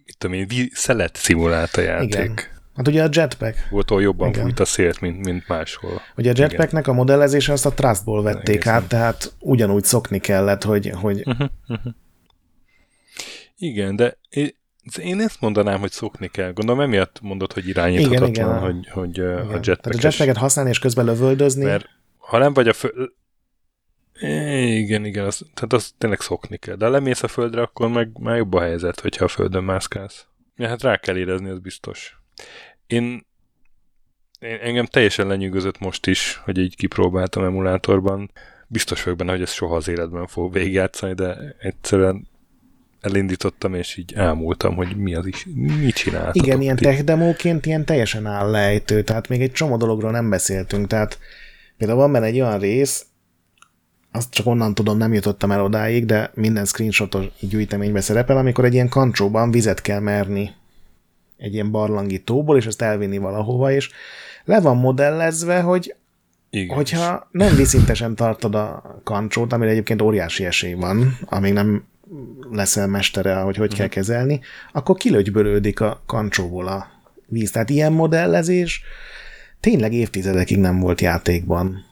mit 0.06 0.18
tudom 0.18 0.36
én, 0.36 0.70
szelet 0.74 1.16
szimulált 1.16 1.76
a 1.76 1.82
játék. 1.82 2.10
Igen. 2.10 2.34
Hát 2.76 2.88
ugye 2.88 3.04
a 3.04 3.10
jetpack. 3.12 3.70
Volt 3.70 3.90
ahol 3.90 4.02
jobban 4.02 4.30
Igen. 4.30 4.44
fújt 4.44 4.60
a 4.60 4.66
szélt, 4.66 5.02
mint, 5.02 5.26
mint 5.26 5.48
máshol. 5.48 6.02
Ugye 6.18 6.32
a 6.32 6.34
jetpacknek 6.38 6.88
a 6.88 6.94
modellezése 6.94 7.52
azt 7.54 7.66
a 7.66 7.74
Trustból 7.74 8.24
vették 8.24 8.56
Egészen. 8.56 8.74
át, 8.74 8.88
tehát 8.88 9.34
ugyanúgy 9.40 9.84
szokni 9.84 10.20
kellett, 10.20 10.64
hogy... 10.64 10.90
hogy... 10.90 11.24
Uh-huh, 11.26 11.50
uh-huh. 11.68 11.94
Igen, 13.58 13.96
de 13.96 14.18
én 15.02 15.20
ezt 15.20 15.42
mondanám, 15.42 15.80
hogy 15.80 15.92
szokni 15.92 16.28
kell. 16.28 16.52
Gondolom 16.52 16.82
emiatt 16.82 17.22
mondod, 17.22 17.54
hogy 17.54 17.68
irányíthatatlan, 17.68 18.30
igen, 18.30 18.50
igen. 18.50 18.60
hogy, 18.60 18.88
hogy 18.90 19.18
igen. 19.18 19.48
a 19.48 19.60
jetpack 19.62 19.96
a 19.96 20.00
jetpacket 20.02 20.38
használni 20.38 20.72
és 20.72 20.80
közben 20.80 21.06
lövöldözni. 21.06 21.64
Mert 21.64 21.90
ha 22.18 22.38
nem 22.38 22.54
vagy 22.54 22.68
a 22.68 22.74
föl... 22.74 23.14
Igen, 24.20 25.06
igen, 25.06 25.26
az, 25.26 25.46
tehát 25.54 25.74
azt 25.74 25.94
tényleg 25.98 26.20
szokni 26.20 26.58
kell. 26.58 26.76
De 26.76 26.86
ha 26.86 26.92
lemész 26.92 27.24
a 27.24 27.28
földre, 27.28 27.62
akkor 27.62 27.90
meg 27.90 28.10
már 28.20 28.38
jobb 28.38 28.54
a 28.54 28.62
helyzet, 28.62 29.00
hogyha 29.00 29.26
a 29.26 29.28
földön 29.28 29.64
mászkálsz. 29.64 30.26
Ja, 30.56 30.68
hát 30.68 30.82
rá 30.82 30.98
kell 30.98 31.18
érezni, 31.18 31.50
az 31.50 31.60
biztos. 31.60 32.20
Én, 32.88 33.04
én 34.40 34.58
engem 34.62 34.86
teljesen 34.86 35.28
lenyűgözött 35.28 35.80
most 35.80 36.08
is, 36.08 36.42
hogy 36.44 36.58
így 36.58 36.76
kipróbáltam 36.76 37.44
emulátorban. 37.44 38.32
Biztos 38.68 39.04
vagyok 39.04 39.20
benne, 39.20 39.32
hogy 39.32 39.42
ez 39.42 39.52
soha 39.52 39.76
az 39.76 39.88
életben 39.88 40.28
fog 40.28 40.54
végigjátszani, 40.54 41.14
de 41.14 41.56
egyszerűen 41.60 42.28
elindítottam, 43.02 43.74
és 43.74 43.98
így 43.98 44.14
elmúltam, 44.14 44.76
hogy 44.76 44.96
mi 44.98 45.16
az 45.16 45.26
is, 45.26 45.48
mit 45.56 45.96
csináltatok. 45.96 46.46
Igen, 46.46 46.62
ilyen 46.62 46.76
tech 46.76 47.04
demóként 47.04 47.66
ilyen 47.66 47.86
teljesen 47.86 48.26
állejtő, 48.26 49.04
tehát 49.04 49.28
még 49.28 49.42
egy 49.42 49.52
csomó 49.52 49.78
dologról 49.78 50.12
nem 50.12 50.30
beszéltünk, 50.30 50.88
tehát 50.88 51.20
például 51.78 52.00
van 52.00 52.12
benne 52.12 52.26
egy 52.26 52.40
olyan 52.40 52.60
rész, 52.60 53.06
azt 54.12 54.32
csak 54.32 54.46
onnan 54.46 54.74
tudom, 54.74 54.98
nem 54.98 55.14
jutottam 55.14 55.52
el 55.52 55.64
odáig, 55.64 56.06
de 56.06 56.32
minden 56.34 56.66
screenshotos 56.66 57.26
gyűjteménybe 57.40 58.02
szerepel, 58.02 58.38
amikor 58.38 58.66
egy 58.66 58.74
ilyen 58.74 58.90
kancsóban 58.90 59.52
vizet 59.52 59.82
kell 59.82 60.00
merni 60.00 60.52
egy 61.38 61.54
ilyen 61.54 61.72
barlangi 61.72 62.20
tóból, 62.20 62.58
és 62.58 62.66
ezt 62.66 62.82
elvinni 62.82 63.18
valahova, 63.18 63.72
és 63.72 63.90
le 64.44 64.62
van 64.62 64.78
modellezve, 64.78 65.62
hogy 65.62 65.96
igen. 66.50 66.76
hogyha 66.76 67.28
nem 67.32 67.56
viszintesen 67.56 68.16
tartod 68.16 68.56
a 68.56 69.00
kancsót, 69.04 69.54
amire 69.54 69.72
egyébként 69.72 70.02
óriási 70.02 70.46
esély 70.46 70.74
van, 70.74 71.18
amíg 71.26 71.54
nem 71.54 71.84
leszel 72.52 72.88
mestere, 72.88 73.36
hogy 73.36 73.56
hogy 73.56 73.74
kell 73.74 73.86
mhm. 73.86 73.96
kezelni, 73.96 74.40
akkor 74.72 74.98
kilögybölődik 74.98 75.80
a 75.80 76.02
kancsóból 76.06 76.68
a 76.68 76.88
víz. 77.28 77.52
Tehát 77.52 77.70
ilyen 77.70 77.94
modellezés 77.94 78.84
tényleg 79.60 79.94
évtizedekig 79.94 80.58
nem 80.58 80.80
volt 80.80 81.02
játékban. 81.02 81.86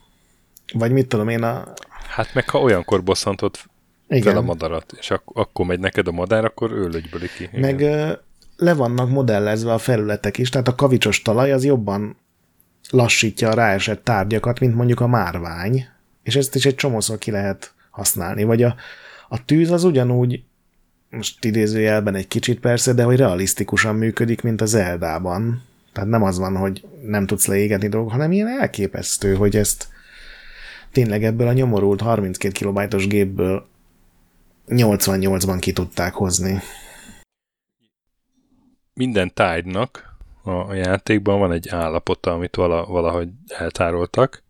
Vagy 0.72 0.92
mit 0.92 1.08
tudom 1.08 1.28
én 1.28 1.42
a... 1.42 1.72
Hát 2.08 2.34
meg 2.34 2.48
ha 2.48 2.60
olyankor 2.60 3.02
bosszantott 3.02 3.68
igen. 4.08 4.22
fel 4.22 4.36
a 4.36 4.40
madarat, 4.40 4.92
és 4.98 5.10
ak- 5.10 5.36
akkor 5.36 5.66
megy 5.66 5.80
neked 5.80 6.06
a 6.06 6.12
madár, 6.12 6.44
akkor 6.44 6.72
ő 6.72 6.88
lögyböli 6.88 7.28
ki. 7.36 7.48
Igen. 7.52 7.60
Meg 7.60 7.84
le 8.64 8.74
vannak 8.74 9.08
modellezve 9.10 9.72
a 9.72 9.78
felületek 9.78 10.38
is, 10.38 10.48
tehát 10.48 10.68
a 10.68 10.74
kavicsos 10.74 11.22
talaj 11.22 11.52
az 11.52 11.64
jobban 11.64 12.16
lassítja 12.90 13.48
a 13.48 13.54
ráesett 13.54 14.04
tárgyakat, 14.04 14.60
mint 14.60 14.74
mondjuk 14.74 15.00
a 15.00 15.06
márvány, 15.06 15.86
és 16.22 16.36
ezt 16.36 16.54
is 16.54 16.66
egy 16.66 16.74
csomószor 16.74 17.18
ki 17.18 17.30
lehet 17.30 17.74
használni. 17.90 18.44
Vagy 18.44 18.62
a, 18.62 18.74
a 19.28 19.44
tűz 19.44 19.70
az 19.70 19.84
ugyanúgy, 19.84 20.42
most 21.10 21.44
idézőjelben 21.44 22.14
egy 22.14 22.28
kicsit 22.28 22.60
persze, 22.60 22.92
de 22.92 23.02
hogy 23.02 23.16
realisztikusan 23.16 23.94
működik, 23.94 24.42
mint 24.42 24.60
az 24.60 24.74
Eldában. 24.74 25.62
Tehát 25.92 26.08
nem 26.08 26.22
az 26.22 26.38
van, 26.38 26.56
hogy 26.56 26.86
nem 27.06 27.26
tudsz 27.26 27.46
leégetni 27.46 27.88
dolgok, 27.88 28.10
hanem 28.10 28.32
ilyen 28.32 28.60
elképesztő, 28.60 29.34
hogy 29.34 29.56
ezt 29.56 29.88
tényleg 30.92 31.24
ebből 31.24 31.48
a 31.48 31.52
nyomorult 31.52 32.00
32 32.00 32.52
kilobájtos 32.52 33.06
gépből 33.06 33.66
88-ban 34.68 35.56
ki 35.60 35.72
tudták 35.72 36.12
hozni 36.12 36.62
minden 38.94 39.34
tárgynak 39.34 40.16
a 40.42 40.74
játékban 40.74 41.38
van 41.38 41.52
egy 41.52 41.68
állapota, 41.68 42.32
amit 42.32 42.56
vala, 42.56 42.86
valahogy 42.86 43.28
eltároltak, 43.46 44.42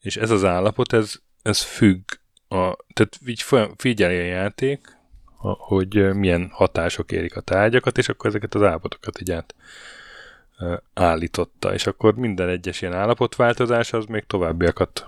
és 0.00 0.16
ez 0.16 0.30
az 0.30 0.44
állapot, 0.44 0.92
ez, 0.92 1.14
ez 1.42 1.62
függ, 1.62 2.00
a, 2.48 2.76
tehát 2.92 3.18
így 3.26 3.44
figyeli 3.76 4.18
a 4.18 4.24
játék, 4.24 4.98
hogy 5.58 6.14
milyen 6.14 6.50
hatások 6.52 7.12
érik 7.12 7.36
a 7.36 7.40
tárgyakat, 7.40 7.98
és 7.98 8.08
akkor 8.08 8.26
ezeket 8.26 8.54
az 8.54 8.62
állapotokat 8.62 9.20
így 9.20 9.30
át 9.30 9.54
állította, 10.94 11.74
és 11.74 11.86
akkor 11.86 12.14
minden 12.14 12.48
egyes 12.48 12.82
ilyen 12.82 12.94
állapotváltozás 12.94 13.92
az 13.92 14.04
még 14.04 14.24
továbbiakat 14.26 15.06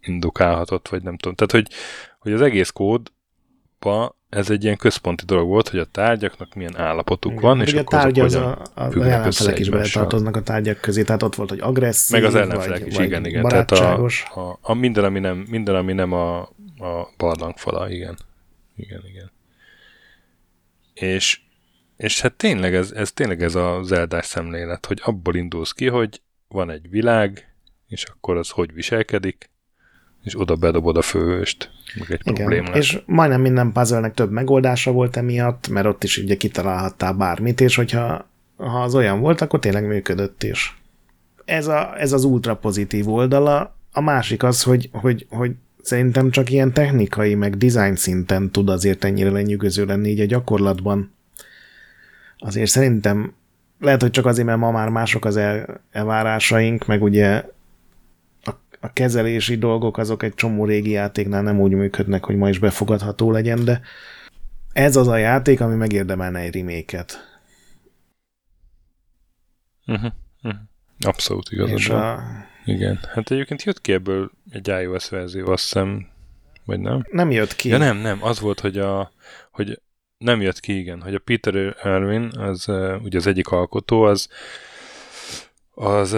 indukálhatott, 0.00 0.88
vagy 0.88 1.02
nem 1.02 1.16
tudom. 1.16 1.34
Tehát, 1.34 1.52
hogy, 1.52 1.76
hogy 2.18 2.32
az 2.32 2.40
egész 2.40 2.70
kódba 2.70 4.16
ez 4.34 4.50
egy 4.50 4.64
ilyen 4.64 4.76
központi 4.76 5.24
dolog 5.24 5.48
volt, 5.48 5.68
hogy 5.68 5.78
a 5.78 5.84
tárgyaknak 5.84 6.54
milyen 6.54 6.76
állapotuk 6.76 7.30
Igen, 7.30 7.42
van, 7.42 7.60
és 7.60 7.74
a 7.74 7.84
tárgy 7.84 8.20
az 8.20 8.34
a, 8.34 8.62
a 8.74 8.82
ellenfelek 8.82 9.58
is 9.58 9.68
beletartoznak 9.68 10.36
a 10.36 10.42
tárgyak 10.42 10.80
közé, 10.80 11.02
tehát 11.02 11.22
ott 11.22 11.34
volt, 11.34 11.48
hogy 11.48 11.60
agresszív, 11.60 12.20
Meg 12.20 12.24
az 12.24 12.34
ellenfelek 12.34 12.78
vagy, 12.78 12.88
is, 12.88 12.96
vagy 12.96 13.06
igen, 13.06 13.26
igen. 13.26 13.42
Tehát 13.42 13.70
a, 13.70 14.04
a, 14.34 14.58
a, 14.60 14.74
minden, 14.74 15.04
ami 15.04 15.18
nem, 15.18 15.36
minden, 15.48 15.74
ami 15.74 15.92
nem 15.92 16.12
a, 16.12 16.40
a 16.78 17.12
barlangfala, 17.16 17.90
igen. 17.90 18.18
Igen, 18.76 19.00
igen. 19.06 19.30
És, 20.94 21.40
és 21.96 22.20
hát 22.20 22.32
tényleg 22.32 22.74
ez, 22.74 22.90
ez 22.90 23.12
tényleg 23.12 23.42
ez 23.42 23.54
a 23.54 23.80
zeldás 23.82 24.26
szemlélet, 24.26 24.86
hogy 24.86 25.00
abból 25.04 25.34
indulsz 25.34 25.72
ki, 25.72 25.88
hogy 25.88 26.20
van 26.48 26.70
egy 26.70 26.90
világ, 26.90 27.54
és 27.88 28.04
akkor 28.04 28.36
az 28.36 28.50
hogy 28.50 28.72
viselkedik, 28.72 29.50
és 30.24 30.40
oda 30.40 30.54
bedobod 30.54 30.96
a 30.96 31.02
főhőst, 31.02 31.70
meg 31.98 32.10
egy 32.10 32.20
Igen, 32.24 32.34
probléma. 32.34 32.76
És 32.76 33.02
majdnem 33.06 33.40
minden 33.40 33.72
puzzle 33.72 34.10
több 34.10 34.30
megoldása 34.30 34.92
volt 34.92 35.16
emiatt, 35.16 35.68
mert 35.68 35.86
ott 35.86 36.04
is 36.04 36.18
ugye 36.18 36.34
kitalálhattál 36.34 37.12
bármit, 37.12 37.60
és 37.60 37.76
hogyha 37.76 38.32
ha 38.56 38.82
az 38.82 38.94
olyan 38.94 39.20
volt, 39.20 39.40
akkor 39.40 39.58
tényleg 39.58 39.86
működött 39.86 40.42
is. 40.42 40.82
Ez, 41.44 41.66
a, 41.66 42.00
ez 42.00 42.12
az 42.12 42.24
ultra 42.24 42.56
pozitív 42.56 43.08
oldala. 43.08 43.76
A 43.92 44.00
másik 44.00 44.42
az, 44.42 44.62
hogy, 44.62 44.88
hogy, 44.92 45.26
hogy 45.30 45.52
szerintem 45.82 46.30
csak 46.30 46.50
ilyen 46.50 46.72
technikai, 46.72 47.34
meg 47.34 47.56
design 47.56 47.94
szinten 47.94 48.50
tud 48.50 48.68
azért 48.68 49.04
ennyire 49.04 49.30
lenyűgöző 49.30 49.84
lenni 49.84 50.08
így 50.08 50.20
a 50.20 50.26
gyakorlatban. 50.26 51.14
Azért 52.38 52.70
szerintem 52.70 53.34
lehet, 53.80 54.02
hogy 54.02 54.10
csak 54.10 54.26
azért, 54.26 54.46
mert 54.46 54.58
ma 54.58 54.70
már 54.70 54.88
mások 54.88 55.24
az 55.24 55.36
el, 55.36 55.80
elvárásaink, 55.90 56.86
meg 56.86 57.02
ugye 57.02 57.44
a 58.84 58.92
kezelési 58.92 59.56
dolgok 59.56 59.98
azok 59.98 60.22
egy 60.22 60.34
csomó 60.34 60.64
régi 60.64 60.90
játéknál 60.90 61.42
nem 61.42 61.60
úgy 61.60 61.72
működnek, 61.72 62.24
hogy 62.24 62.36
ma 62.36 62.48
is 62.48 62.58
befogadható 62.58 63.30
legyen, 63.30 63.64
de 63.64 63.80
ez 64.72 64.96
az 64.96 65.08
a 65.08 65.16
játék, 65.16 65.60
ami 65.60 65.74
megérdemelne 65.74 66.38
egy 66.38 66.54
reméket. 66.54 67.40
Uh-huh, 69.86 70.12
uh-huh. 70.42 70.60
Abszolút 71.00 71.50
igazad 71.50 71.90
a... 71.90 72.22
Igen. 72.64 73.00
Hát 73.14 73.30
egyébként 73.30 73.62
jött 73.62 73.80
ki 73.80 73.92
ebből 73.92 74.30
egy 74.50 74.68
iOS 74.68 75.08
verzió, 75.08 75.50
azt 75.50 75.62
hiszem, 75.62 76.08
vagy 76.64 76.80
nem? 76.80 77.06
Nem 77.10 77.30
jött 77.30 77.56
ki. 77.56 77.68
Ja 77.68 77.78
nem, 77.78 77.96
nem. 77.96 78.22
Az 78.22 78.40
volt, 78.40 78.60
hogy 78.60 78.78
a, 78.78 79.12
hogy 79.50 79.80
nem 80.18 80.40
jött 80.40 80.60
ki, 80.60 80.78
igen, 80.78 81.02
hogy 81.02 81.14
a 81.14 81.18
Peter 81.18 81.76
Erwin, 81.82 82.30
az 82.38 82.68
ugye 83.02 83.18
az 83.18 83.26
egyik 83.26 83.48
alkotó, 83.48 84.02
az 84.02 84.28
az 85.74 86.16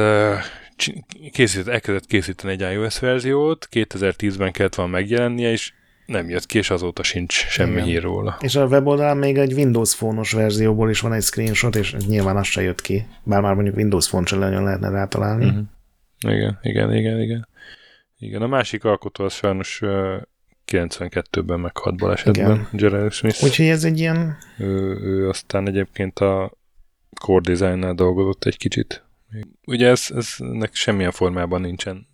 készített, 1.32 1.66
elkezdett 1.66 2.06
készíteni 2.06 2.52
egy 2.52 2.72
iOS 2.72 2.98
verziót, 2.98 3.68
2010-ben 3.72 4.52
kellett 4.52 4.74
volna 4.74 4.92
megjelennie, 4.92 5.50
és 5.50 5.72
nem 6.06 6.28
jött 6.28 6.46
ki, 6.46 6.58
és 6.58 6.70
azóta 6.70 7.02
sincs 7.02 7.32
semmi 7.32 7.72
Igen. 7.72 7.84
hír 7.84 8.02
róla. 8.02 8.36
És 8.40 8.56
a 8.56 8.66
weboldalán 8.66 9.16
még 9.16 9.38
egy 9.38 9.52
Windows 9.52 9.96
Phone-os 9.96 10.32
verzióból 10.32 10.90
is 10.90 11.00
van 11.00 11.12
egy 11.12 11.22
screenshot, 11.22 11.76
és 11.76 11.94
nyilván 11.94 12.36
az 12.36 12.46
se 12.46 12.62
jött 12.62 12.80
ki. 12.80 13.06
Bár 13.22 13.40
már 13.40 13.54
mondjuk 13.54 13.76
Windows 13.76 14.08
Phone 14.08 14.26
sem 14.26 14.38
nagyon 14.38 14.64
lehetne 14.64 14.90
rátalálni. 14.90 15.44
Uh-huh. 15.44 15.64
Igen, 16.28 16.58
igen, 16.62 16.94
igen, 16.94 17.20
igen. 17.20 17.48
Igen, 18.18 18.42
a 18.42 18.46
másik 18.46 18.84
alkotó 18.84 19.24
az 19.24 19.32
sajnos 19.32 19.80
uh, 19.82 20.22
92-ben 20.66 21.60
meghalt 21.60 21.96
balesetben, 21.96 22.68
Gerald 22.72 23.12
Smith. 23.12 23.44
Úgyhogy 23.44 23.66
ez 23.66 23.84
egy 23.84 23.98
ilyen... 23.98 24.36
Ő, 24.58 24.98
ő 25.02 25.28
aztán 25.28 25.68
egyébként 25.68 26.18
a 26.18 26.52
core 27.20 27.54
design 27.54 27.96
dolgozott 27.96 28.44
egy 28.44 28.56
kicsit. 28.56 29.05
Ugye 29.66 29.88
ez, 29.88 30.06
ez 30.14 30.28
ennek 30.38 30.74
semmilyen 30.74 31.10
formában 31.10 31.60
nincsen 31.60 32.06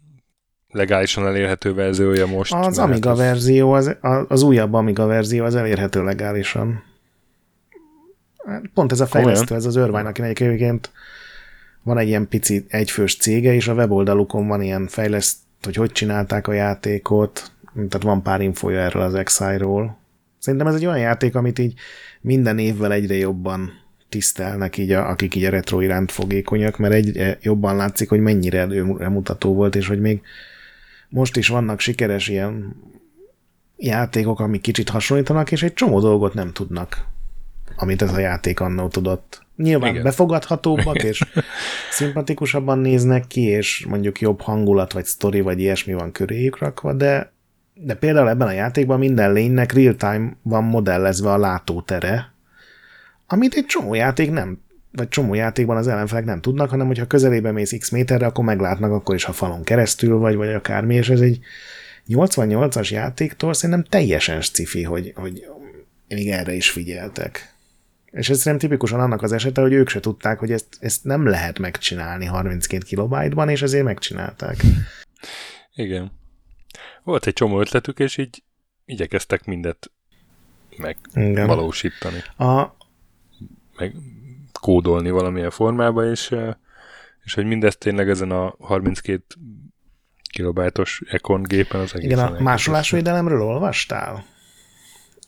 legálisan 0.72 1.26
elérhető 1.26 1.74
verziója 1.74 2.26
most. 2.26 2.54
Az 2.54 2.78
Amiga 2.78 3.10
az... 3.10 3.18
verzió, 3.18 3.72
az, 3.72 3.96
az 4.28 4.42
újabb 4.42 4.72
Amiga 4.72 5.06
verzió 5.06 5.44
az 5.44 5.54
elérhető 5.54 6.04
legálisan. 6.04 6.82
Pont 8.74 8.92
ez 8.92 9.00
a 9.00 9.06
fejlesztő, 9.06 9.54
ez 9.54 9.64
az 9.64 9.76
Örvány, 9.76 10.04
akinek 10.04 10.40
egyébként 10.40 10.90
van 11.82 11.98
egy 11.98 12.08
ilyen 12.08 12.28
pici 12.28 12.64
egyfős 12.68 13.16
cége, 13.16 13.54
és 13.54 13.68
a 13.68 13.74
weboldalukon 13.74 14.48
van 14.48 14.62
ilyen 14.62 14.86
fejleszt, 14.86 15.36
hogy 15.62 15.74
hogy 15.74 15.92
csinálták 15.92 16.46
a 16.46 16.52
játékot, 16.52 17.52
tehát 17.74 18.02
van 18.02 18.22
pár 18.22 18.40
infója 18.40 18.80
erről 18.80 19.02
az 19.02 19.14
Exile-ról. 19.14 19.98
Szerintem 20.38 20.68
ez 20.68 20.74
egy 20.74 20.86
olyan 20.86 20.98
játék, 20.98 21.34
amit 21.34 21.58
így 21.58 21.74
minden 22.20 22.58
évvel 22.58 22.92
egyre 22.92 23.14
jobban 23.14 23.81
tisztelnek, 24.12 24.76
így 24.76 24.92
a, 24.92 25.08
akik 25.08 25.34
így 25.34 25.44
a 25.44 25.50
retro 25.50 25.80
iránt 25.80 26.12
fogékonyak, 26.12 26.78
mert 26.78 26.94
egyre 26.94 27.38
jobban 27.42 27.76
látszik, 27.76 28.08
hogy 28.08 28.20
mennyire 28.20 28.58
előremutató 28.58 29.54
volt, 29.54 29.76
és 29.76 29.88
hogy 29.88 30.00
még 30.00 30.20
most 31.08 31.36
is 31.36 31.48
vannak 31.48 31.80
sikeres 31.80 32.28
ilyen 32.28 32.76
játékok, 33.76 34.40
amik 34.40 34.60
kicsit 34.60 34.88
hasonlítanak, 34.88 35.52
és 35.52 35.62
egy 35.62 35.74
csomó 35.74 36.00
dolgot 36.00 36.34
nem 36.34 36.52
tudnak, 36.52 37.06
amit 37.76 38.02
ez 38.02 38.12
a 38.12 38.18
játék 38.18 38.60
annó 38.60 38.88
tudott. 38.88 39.46
Nyilván 39.56 39.90
Igen. 39.90 40.02
befogadhatóbbak, 40.02 40.94
Igen. 40.94 41.06
és 41.06 41.24
szimpatikusabban 41.98 42.78
néznek 42.78 43.26
ki, 43.26 43.40
és 43.40 43.86
mondjuk 43.88 44.20
jobb 44.20 44.40
hangulat, 44.40 44.92
vagy 44.92 45.04
sztori, 45.04 45.40
vagy 45.40 45.60
ilyesmi 45.60 45.92
van 45.92 46.12
köréjük 46.12 46.58
rakva, 46.58 46.92
de, 46.92 47.32
de 47.74 47.94
például 47.94 48.28
ebben 48.28 48.48
a 48.48 48.52
játékban 48.52 48.98
minden 48.98 49.32
lénynek 49.32 49.72
real-time 49.72 50.36
van 50.42 50.64
modellezve 50.64 51.30
a 51.32 51.38
látótere, 51.38 52.31
amit 53.32 53.54
egy 53.54 53.66
csomó 53.66 53.94
játék 53.94 54.30
nem, 54.30 54.62
vagy 54.90 55.08
csomó 55.08 55.34
játékban 55.34 55.76
az 55.76 55.88
ellenfelek 55.88 56.24
nem 56.24 56.40
tudnak, 56.40 56.70
hanem 56.70 56.86
hogyha 56.86 57.06
közelébe 57.06 57.52
mész 57.52 57.78
x 57.78 57.90
méterre, 57.90 58.26
akkor 58.26 58.44
meglátnak, 58.44 58.92
akkor 58.92 59.14
is, 59.14 59.24
ha 59.24 59.32
falon 59.32 59.62
keresztül 59.62 60.18
vagy, 60.18 60.34
vagy 60.34 60.48
akármi, 60.48 60.94
és 60.94 61.08
ez 61.08 61.20
egy 61.20 61.38
88-as 62.08 62.90
játéktól 62.90 63.54
szerintem 63.54 63.84
teljesen 63.84 64.40
scifi, 64.40 64.82
hogy, 64.82 65.12
hogy 65.14 65.46
még 66.08 66.30
erre 66.30 66.52
is 66.52 66.70
figyeltek. 66.70 67.54
És 68.10 68.30
ez 68.30 68.38
szerintem 68.38 68.68
tipikusan 68.68 69.00
annak 69.00 69.22
az 69.22 69.32
esete, 69.32 69.60
hogy 69.60 69.72
ők 69.72 69.88
se 69.88 70.00
tudták, 70.00 70.38
hogy 70.38 70.52
ezt, 70.52 70.66
ezt 70.80 71.04
nem 71.04 71.26
lehet 71.26 71.58
megcsinálni 71.58 72.24
32 72.24 72.84
kilobájtban, 72.84 73.48
és 73.48 73.62
ezért 73.62 73.84
megcsinálták. 73.84 74.56
Igen. 75.74 76.12
Volt 77.02 77.26
egy 77.26 77.32
csomó 77.32 77.60
ötletük, 77.60 77.98
és 77.98 78.16
így 78.16 78.42
igyekeztek 78.84 79.44
mindet 79.44 79.90
megvalósítani. 81.14 82.22
A, 82.36 82.76
meg 83.82 83.94
kódolni 84.60 85.10
valamilyen 85.10 85.50
formába, 85.50 86.10
és, 86.10 86.34
és 87.24 87.34
hogy 87.34 87.44
mindezt 87.44 87.78
tényleg 87.78 88.08
ezen 88.08 88.30
a 88.30 88.54
32 88.58 89.24
kilobájtos 90.30 91.02
Econ 91.10 91.42
gépen 91.42 91.80
az 91.80 91.94
egész. 91.94 92.10
Igen, 92.10 92.18
a 92.18 92.42
másolásvédelemről 92.42 93.42
olvastál? 93.42 94.24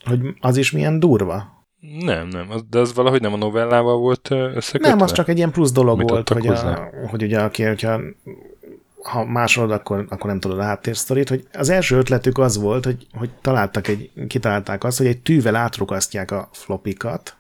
Hogy 0.05 0.21
az 0.40 0.57
is 0.57 0.71
milyen 0.71 1.01
durva? 1.01 1.67
Nem, 1.99 2.29
nem, 2.29 2.49
de 2.71 2.79
az 2.79 2.95
valahogy 2.95 3.21
nem 3.21 3.33
a 3.33 3.37
novellával 3.37 3.99
volt 3.99 4.31
összekötve? 4.31 4.88
Nem, 4.88 5.01
az 5.01 5.12
csak 5.12 5.29
egy 5.29 5.37
ilyen 5.37 5.51
plusz 5.51 5.73
dolog 5.73 6.09
volt, 6.09 6.29
hogy, 6.29 6.47
a, 6.47 6.90
hogy 7.11 7.23
ugye 7.23 7.40
aki, 7.40 7.62
hogyha 7.62 8.01
ha 9.03 9.25
másolod, 9.25 9.71
akkor, 9.71 10.07
akkor 10.09 10.31
nem 10.31 10.40
tudod 10.40 10.59
a 10.59 10.62
háttérsztorit, 10.62 11.29
hogy 11.29 11.47
az 11.53 11.69
első 11.69 11.97
ötletük 11.97 12.38
az 12.38 12.57
volt, 12.57 12.85
hogy, 12.85 13.07
hogy 13.12 13.31
találtak 13.40 13.88
egy, 13.88 14.11
kitalálták 14.29 14.85
azt, 14.85 14.99
hogy 14.99 15.07
egy 15.07 15.19
tűvel 15.19 15.57
átrukasztják 15.57 16.31
a 16.31 16.49
flopikat, 16.53 17.37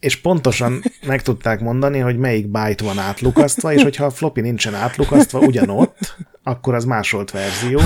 és 0.00 0.16
pontosan 0.16 0.82
meg 1.06 1.22
tudták 1.22 1.60
mondani, 1.60 1.98
hogy 1.98 2.18
melyik 2.18 2.46
byte 2.46 2.84
van 2.84 2.98
átlukasztva, 2.98 3.72
és 3.72 3.82
hogyha 3.82 4.04
a 4.04 4.10
floppy 4.10 4.40
nincsen 4.40 4.74
átlukasztva 4.74 5.38
ugyanott, 5.38 6.16
akkor 6.42 6.74
az 6.74 6.84
másolt 6.84 7.30
verzió, 7.30 7.80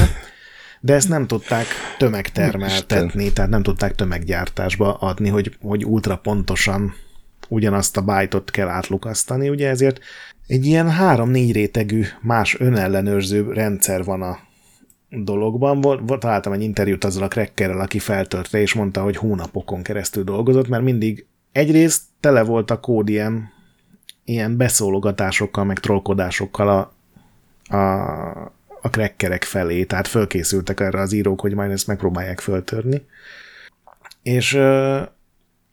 de 0.81 0.95
ezt 0.95 1.09
nem 1.09 1.27
tudták 1.27 1.67
tömegtermeltetni, 1.99 3.33
tehát 3.33 3.51
nem 3.51 3.63
tudták 3.63 3.95
tömeggyártásba 3.95 4.95
adni, 4.95 5.29
hogy, 5.29 5.57
hogy 5.61 5.85
ultra 5.85 6.17
pontosan 6.17 6.95
ugyanazt 7.49 7.97
a 7.97 8.03
byte-ot 8.03 8.51
kell 8.51 8.69
átlukasztani, 8.69 9.49
ugye 9.49 9.69
ezért 9.69 10.01
egy 10.47 10.67
ilyen 10.67 10.91
három-négy 10.91 11.53
rétegű 11.53 12.05
más 12.21 12.61
önellenőrző 12.61 13.53
rendszer 13.53 14.05
van 14.05 14.23
a 14.23 14.39
dologban. 15.09 15.81
Volt, 15.81 16.21
találtam 16.21 16.53
egy 16.53 16.63
interjút 16.63 17.05
azzal 17.05 17.23
a 17.23 17.29
crackerrel, 17.29 17.81
aki 17.81 17.99
feltörte, 17.99 18.61
és 18.61 18.75
mondta, 18.75 19.03
hogy 19.03 19.17
hónapokon 19.17 19.83
keresztül 19.83 20.25
dolgozott, 20.25 20.69
mert 20.69 20.83
mindig 20.83 21.27
egyrészt 21.55 22.03
tele 22.21 22.43
volt 22.43 22.71
a 22.71 22.81
kód 22.81 23.09
ilyen, 23.09 23.53
ilyen 24.25 24.57
beszólogatásokkal, 24.57 25.65
meg 25.65 25.79
trollkodásokkal 25.79 26.69
a, 26.69 26.93
a, 27.77 28.53
a 28.83 28.91
krekkerek 28.91 29.45
felé, 29.45 29.85
tehát 29.85 30.09
fölkészültek 30.09 30.81
erre 30.81 31.01
az 31.01 31.13
írók, 31.13 31.41
hogy 31.41 31.55
majd 31.55 31.71
ezt 31.71 31.87
megpróbálják 31.87 32.41
föltörni. 32.41 33.07
És 34.23 34.59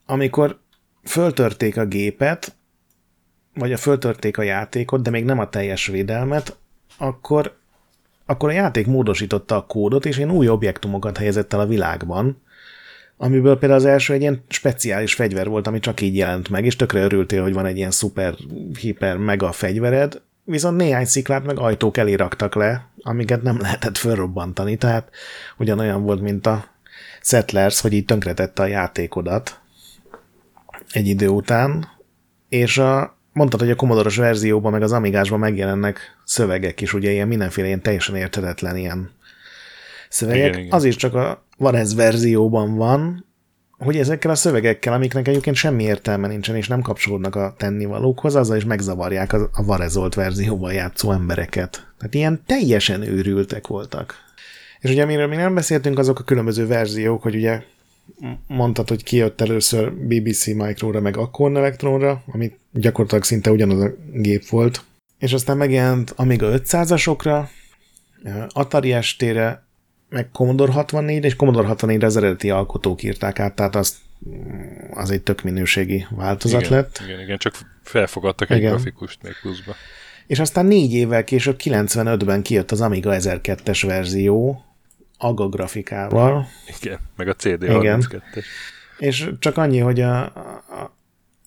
amikor 0.06 0.60
föltörték 1.04 1.78
a 1.78 1.86
gépet, 1.86 2.56
vagy 3.54 3.74
a 3.74 3.78
föltörték 3.78 4.38
a 4.38 4.42
játékot, 4.42 5.02
de 5.02 5.10
még 5.10 5.26
nem 5.26 5.40
a 5.40 5.50
teljes 5.50 5.88
védelmet, 5.88 6.58
akkor, 6.98 7.58
akkor 8.26 8.50
a 8.50 8.54
játék 8.54 8.88
módosította 8.88 9.56
a 9.56 9.66
kódot, 9.66 10.06
és 10.06 10.18
én 10.18 10.32
új 10.32 10.48
objektumokat 10.48 11.18
helyezett 11.18 11.54
el 11.54 11.60
a 11.60 11.66
világban, 11.66 12.42
amiből 13.22 13.58
például 13.58 13.80
az 13.80 13.86
első 13.86 14.14
egy 14.14 14.22
ilyen 14.22 14.44
speciális 14.48 15.14
fegyver 15.14 15.48
volt, 15.48 15.68
ami 15.68 15.80
csak 15.80 16.02
így 16.02 16.16
jelent 16.16 16.50
meg, 16.50 16.66
és 16.66 16.76
tökre 16.76 17.02
örültél, 17.04 17.42
hogy 17.42 17.54
van 17.54 17.66
egy 17.66 17.78
ilyen 17.78 17.92
szuper, 17.92 18.36
hiper, 18.80 19.18
mega 19.18 19.52
fegyvered, 19.52 20.22
viszont 20.44 20.78
néhány 20.78 21.06
sziklát 21.06 21.46
meg 21.46 21.60
ajtók 21.60 21.98
elé 21.98 22.14
raktak 22.14 22.56
le, 22.56 22.88
amiket 23.02 23.42
nem 23.42 23.60
lehetett 23.60 23.98
felrobbantani, 23.98 24.76
tehát 24.76 25.10
ugyanolyan 25.58 26.04
volt, 26.04 26.22
mint 26.22 26.48
a 26.48 26.66
Settlers, 27.22 27.82
hogy 27.82 27.94
így 27.94 28.06
tönkretette 28.06 28.62
a 28.62 28.66
játékodat 28.66 29.60
egy 30.92 31.08
idő 31.08 31.28
után, 31.28 31.88
és 32.50 32.78
a, 32.78 33.18
mondtad, 33.34 33.60
hogy 33.60 33.72
a 33.72 33.76
komodoros 33.76 34.16
verzióban, 34.16 34.72
meg 34.72 34.82
az 34.82 34.92
Amigásban 34.92 35.40
megjelennek 35.40 36.00
szövegek 36.24 36.82
is, 36.82 36.94
ugye 36.94 37.12
ilyen 37.12 37.28
mindenféle 37.28 37.68
ilyen 37.68 37.82
teljesen 37.82 38.16
érthetetlen 38.16 38.78
ilyen 38.78 39.12
szövegek. 40.12 40.48
Igen, 40.48 40.60
igen. 40.60 40.72
Az 40.72 40.84
is 40.84 40.96
csak 40.96 41.14
a 41.14 41.46
Varez 41.58 41.96
verzióban 41.96 42.76
van, 42.76 43.26
hogy 43.78 43.98
ezekkel 43.98 44.32
a 44.32 44.36
szövegekkel, 44.36 44.94
amiknek 44.94 45.28
egyébként 45.28 45.56
semmi 45.56 45.84
értelme 45.84 46.28
nincsen, 46.28 46.56
és 46.56 46.68
nem 46.68 46.82
kapcsolódnak 46.82 47.36
a 47.36 47.54
tennivalókhoz, 47.58 48.36
azzal 48.36 48.58
is 48.58 48.66
megzavarják 48.66 49.34
a, 49.34 49.50
a 49.54 49.64
varezolt 49.64 50.14
verzióval 50.14 50.74
játszó 50.74 51.12
embereket. 51.12 51.88
Tehát 51.98 52.14
ilyen 52.14 52.42
teljesen 52.46 53.02
őrültek 53.02 53.68
voltak. 53.68 54.16
És 54.80 54.90
ugye 54.90 55.04
amiről 55.04 55.28
még 55.28 55.38
nem 55.38 55.54
beszéltünk, 55.54 56.00
azok 56.00 56.20
a 56.20 56.24
különböző 56.24 56.68
verziók, 56.68 57.22
hogy 57.22 57.36
ugye 57.36 57.64
mondtad, 58.48 58.90
hogy 58.90 59.04
kijött 59.04 59.42
először 59.42 59.94
BBC 59.94 60.46
Micro-ra, 60.46 61.02
meg 61.02 61.18
Acorn 61.18 61.58
Electronra, 61.58 62.24
ami 62.32 62.52
gyakorlatilag 62.72 63.24
szinte 63.24 63.52
ugyanaz 63.52 63.82
a 63.82 63.92
gép 64.14 64.48
volt. 64.48 64.84
És 65.20 65.34
aztán 65.34 65.58
megjelent 65.58 66.14
Amiga 66.16 66.50
500-asokra, 66.52 67.44
Atari 68.50 69.02
ST-re, 69.02 69.66
meg 70.12 70.30
Commodore 70.32 70.72
64, 70.72 71.24
és 71.24 71.36
Commodore 71.36 71.68
64 71.68 72.04
az 72.04 72.18
eredeti 72.18 72.50
alkotók 72.50 73.04
írták 73.04 73.40
át, 73.40 73.56
tehát 73.56 73.76
az, 73.76 73.98
az 74.94 75.12
egy 75.12 75.22
tök 75.22 75.42
minőségi 75.42 76.06
változat 76.10 76.62
igen, 76.62 76.72
lett. 76.72 77.02
Igen, 77.06 77.20
igen, 77.20 77.38
csak 77.38 77.54
felfogadtak 77.84 78.50
egy 78.50 78.58
igen. 78.58 78.70
grafikust 78.70 79.24
még 79.24 79.34
pluszba. 79.42 79.76
És 80.28 80.40
aztán 80.40 80.66
négy 80.66 80.94
évvel 80.94 81.24
később, 81.24 81.60
95-ben 81.64 82.42
kijött 82.42 82.72
az 82.72 82.82
Amiga 82.82 83.12
1002-es 83.14 83.84
verzió, 83.88 84.66
AGA 85.18 85.50
grafikával. 85.50 86.48
Igen, 86.82 87.00
meg 87.16 87.28
a 87.28 87.36
CD32-es. 87.36 88.44
És 88.98 89.30
csak 89.40 89.58
annyi, 89.58 89.80
hogy 89.80 90.02
a, 90.02 90.24
a, 90.24 90.94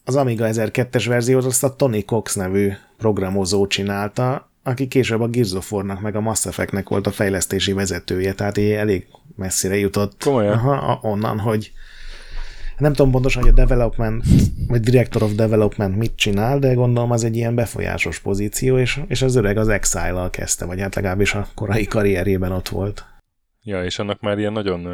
az 0.05 0.17
Amiga 0.17 0.47
1002-es 0.49 1.05
verziót 1.09 1.45
azt 1.45 1.65
a 1.65 1.77
Tony 1.77 2.05
Cox 2.05 2.35
nevű 2.35 2.73
programozó 2.99 3.67
csinálta, 3.67 4.51
aki 4.65 4.89
később 4.89 5.21
a 5.21 5.29
Girzofornak 5.29 6.01
meg 6.01 6.17
a 6.17 6.21
Mass 6.21 6.47
Effectnek 6.47 6.89
volt 6.89 7.07
a 7.07 7.11
fejlesztési 7.11 7.73
vezetője, 7.73 8.35
tehát 8.35 8.57
így 8.57 8.71
elég 8.71 9.07
messzire 9.37 9.77
jutott 9.77 10.23
Komolyan? 10.25 10.53
Aha, 10.53 10.99
onnan, 11.03 11.39
hogy 11.39 11.73
nem 12.79 12.93
tudom 12.93 13.11
pontosan, 13.11 13.43
hogy 13.43 13.51
a 13.51 13.55
development, 13.55 14.25
vagy 14.69 14.81
director 14.81 15.23
of 15.23 15.33
development 15.33 15.97
mit 15.97 16.13
csinál, 16.17 16.59
de 16.59 16.73
gondolom 16.73 17.11
az 17.11 17.25
egy 17.25 17.37
ilyen 17.37 17.55
befolyásos 17.55 18.19
pozíció, 18.19 18.79
és, 18.79 19.01
és 19.07 19.23
az 19.23 19.35
öreg 19.35 19.57
az 19.57 19.69
Exile-al 19.69 20.31
kezdte, 20.31 20.65
vagy 20.65 20.81
hát 20.81 20.95
legalábbis 20.95 21.35
a 21.35 21.47
korai 21.55 21.85
karrierjében 21.85 22.53
ott 22.53 22.69
volt. 22.69 23.05
Ja, 23.63 23.85
és 23.85 23.99
annak 23.99 24.21
már 24.21 24.39
ilyen 24.39 24.53
nagyon 24.53 24.87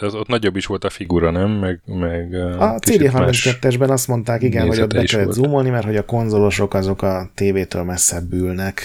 ez 0.00 0.14
ott 0.14 0.28
nagyobb 0.28 0.56
is 0.56 0.66
volt 0.66 0.84
a 0.84 0.90
figura, 0.90 1.30
nem? 1.30 1.50
Meg, 1.50 1.80
meg 1.84 2.34
a 2.34 2.78
CD32-esben 2.78 3.88
azt 3.88 4.08
mondták, 4.08 4.42
igen, 4.42 4.66
hogy 4.66 4.80
ott 4.80 4.94
be 4.94 5.04
kellett 5.04 5.32
zoomolni, 5.32 5.70
mert 5.70 5.84
hogy 5.84 5.96
a 5.96 6.04
konzolosok 6.04 6.74
azok 6.74 7.02
a 7.02 7.30
tévétől 7.34 7.82
messzebb 7.82 8.32
ülnek. 8.32 8.82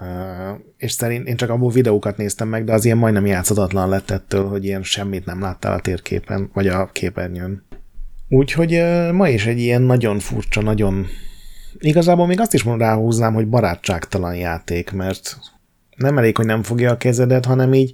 Uh, 0.00 0.58
és 0.76 0.92
szerint 0.92 1.26
én 1.26 1.36
csak 1.36 1.50
abból 1.50 1.70
videókat 1.70 2.16
néztem 2.16 2.48
meg, 2.48 2.64
de 2.64 2.72
az 2.72 2.84
ilyen 2.84 2.96
majdnem 2.96 3.26
játszhatatlan 3.26 3.88
lett 3.88 4.10
ettől, 4.10 4.48
hogy 4.48 4.64
ilyen 4.64 4.82
semmit 4.82 5.24
nem 5.24 5.40
láttál 5.40 5.72
a 5.72 5.80
térképen, 5.80 6.50
vagy 6.52 6.68
a 6.68 6.90
képernyőn. 6.92 7.64
Úgyhogy 8.28 8.74
uh, 8.74 9.12
ma 9.12 9.28
is 9.28 9.46
egy 9.46 9.58
ilyen 9.58 9.82
nagyon 9.82 10.18
furcsa, 10.18 10.62
nagyon... 10.62 11.06
Igazából 11.78 12.26
még 12.26 12.40
azt 12.40 12.54
is 12.54 12.64
ráhúznám, 12.64 13.34
hogy 13.34 13.48
barátságtalan 13.48 14.34
játék, 14.34 14.92
mert 14.92 15.36
nem 15.96 16.18
elég, 16.18 16.36
hogy 16.36 16.46
nem 16.46 16.62
fogja 16.62 16.90
a 16.90 16.96
kezedet, 16.96 17.44
hanem 17.44 17.74
így 17.74 17.92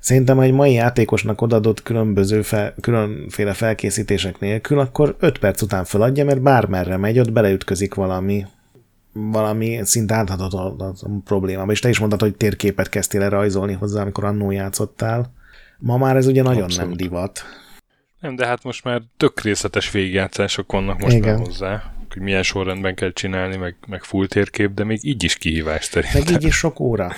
szerintem 0.00 0.40
egy 0.40 0.52
mai 0.52 0.72
játékosnak 0.72 1.40
odadott 1.40 1.82
különböző 1.82 2.42
fel, 2.42 2.74
különféle 2.80 3.52
felkészítések 3.52 4.40
nélkül, 4.40 4.78
akkor 4.78 5.16
5 5.18 5.38
perc 5.38 5.62
után 5.62 5.84
feladja, 5.84 6.24
mert 6.24 6.42
bármerre 6.42 6.96
megy, 6.96 7.18
ott 7.18 7.32
beleütközik 7.32 7.94
valami 7.94 8.46
valami 9.12 9.80
szinte 9.82 10.14
áthatatlan 10.14 11.22
problémába. 11.24 11.72
És 11.72 11.80
te 11.80 11.88
is 11.88 11.98
mondtad, 11.98 12.20
hogy 12.20 12.36
térképet 12.36 12.88
kezdtél 12.88 13.22
el 13.22 13.30
rajzolni 13.30 13.72
hozzá, 13.72 14.02
amikor 14.02 14.24
annó 14.24 14.50
játszottál. 14.50 15.32
Ma 15.78 15.96
már 15.96 16.16
ez 16.16 16.26
ugye 16.26 16.42
nagyon 16.42 16.62
Abszolút. 16.62 16.88
nem 16.88 16.96
divat. 16.96 17.44
Nem, 18.20 18.36
de 18.36 18.46
hát 18.46 18.62
most 18.62 18.84
már 18.84 19.02
tök 19.16 19.40
részletes 19.40 19.90
végigjátszások 19.90 20.72
vannak 20.72 20.98
most 20.98 21.16
Igen. 21.16 21.34
már 21.34 21.46
hozzá, 21.46 21.92
hogy 22.12 22.22
milyen 22.22 22.42
sorrendben 22.42 22.94
kell 22.94 23.12
csinálni, 23.12 23.56
meg, 23.56 23.76
meg 23.86 24.02
full 24.02 24.26
térkép, 24.26 24.74
de 24.74 24.84
még 24.84 24.98
így 25.02 25.24
is 25.24 25.36
kihívás 25.36 25.84
szerintem. 25.84 26.22
Meg 26.24 26.42
így 26.42 26.48
is 26.48 26.54
sok 26.54 26.80
óra. 26.80 27.12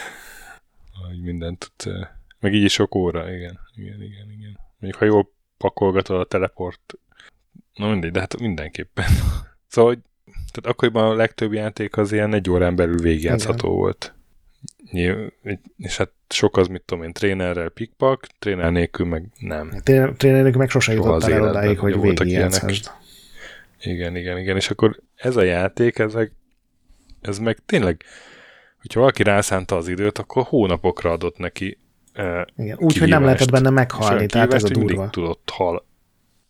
Hogy 1.08 1.22
mindent 1.22 1.72
tud, 1.76 2.08
meg 2.40 2.54
így 2.54 2.62
is 2.62 2.72
sok 2.72 2.94
óra, 2.94 3.34
igen, 3.34 3.58
igen, 3.74 4.02
igen, 4.02 4.30
igen. 4.38 4.58
Még 4.78 4.94
ha 4.94 5.04
jól 5.04 5.32
pakolgatod 5.56 6.20
a 6.20 6.24
teleport, 6.24 6.94
na 7.74 7.88
mindegy, 7.88 8.10
de 8.10 8.20
hát 8.20 8.38
mindenképpen. 8.38 9.06
Szóval, 9.70 9.94
hogy, 9.94 10.00
tehát 10.24 10.70
akkoriban 10.70 11.04
a 11.04 11.14
legtöbb 11.14 11.52
játék 11.52 11.96
az 11.96 12.12
ilyen 12.12 12.34
egy 12.34 12.50
órán 12.50 12.76
belül 12.76 12.98
végigjátszható 12.98 13.70
volt. 13.70 14.14
És 15.76 15.96
hát 15.96 16.10
sok 16.28 16.56
az, 16.56 16.66
mit 16.66 16.82
tudom 16.82 17.04
én, 17.04 17.12
trénerrel 17.12 17.68
pikpak, 17.68 18.26
tréner 18.38 18.72
nélkül 18.72 19.06
meg 19.06 19.26
nem. 19.38 19.70
Tréner 19.82 20.16
nélkül 20.42 20.56
meg 20.56 20.70
sose 20.70 20.92
jutottál 20.92 21.32
el 21.32 21.42
odáig, 21.42 21.78
hogy 21.78 22.00
végigjátszásd. 22.00 22.90
Igen, 23.80 24.16
igen, 24.16 24.38
igen. 24.38 24.56
És 24.56 24.70
akkor 24.70 25.00
ez 25.14 25.36
a 25.36 25.42
játék, 25.42 25.98
ez 25.98 26.14
meg, 26.14 26.32
ez 27.20 27.38
meg 27.38 27.58
tényleg, 27.66 28.04
hogyha 28.80 29.00
valaki 29.00 29.22
rászánta 29.22 29.76
az 29.76 29.88
időt, 29.88 30.18
akkor 30.18 30.42
hónapokra 30.42 31.10
adott 31.10 31.38
neki 31.38 31.78
igen, 32.56 32.76
úgy, 32.78 32.98
hogy 32.98 33.08
nem 33.08 33.24
lehetett 33.24 33.50
benne 33.50 33.70
meghalni, 33.70 34.26
tehát 34.26 34.54
ez 34.54 34.64
a 34.64 34.68
durva. 34.68 35.10
Tudott 35.10 35.50
hal. 35.52 35.86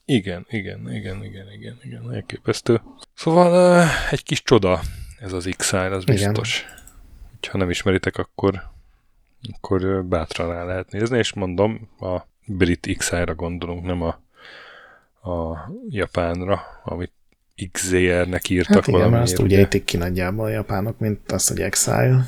Igen, 0.05 0.47
igen, 0.49 0.93
igen, 0.93 1.25
igen, 1.25 1.53
igen, 1.53 1.79
igen, 1.83 2.15
elképesztő. 2.15 2.81
Szóval 3.15 3.85
egy 4.11 4.23
kis 4.23 4.43
csoda 4.43 4.81
ez 5.21 5.33
az 5.33 5.49
x 5.57 5.73
az 5.73 6.05
biztos. 6.05 6.61
Igen. 6.61 6.77
Ha 7.51 7.59
nem 7.59 7.71
ismeritek, 7.71 8.17
akkor, 8.17 8.63
akkor 9.53 10.05
bátran 10.05 10.49
rá 10.49 10.65
lehet 10.65 10.91
nézni, 10.91 11.19
és 11.19 11.33
mondom, 11.33 11.89
a 12.01 12.19
brit 12.47 12.95
XI-ra 12.97 13.35
gondolunk, 13.35 13.85
nem 13.85 14.03
a, 14.03 14.21
a 15.31 15.71
japánra, 15.89 16.61
amit 16.85 17.13
XZR-nek 17.73 18.49
írtak 18.49 18.75
hát 18.75 18.87
igen, 18.87 19.11
mert 19.11 19.23
azt 19.23 19.39
úgy 19.39 19.55
ejtik 19.55 19.85
ki 19.85 19.97
nagyjából 19.97 20.45
a 20.45 20.49
japánok, 20.49 20.99
mint 20.99 21.33
azt, 21.33 21.49
hogy 21.49 21.61
Exile. 21.61 22.25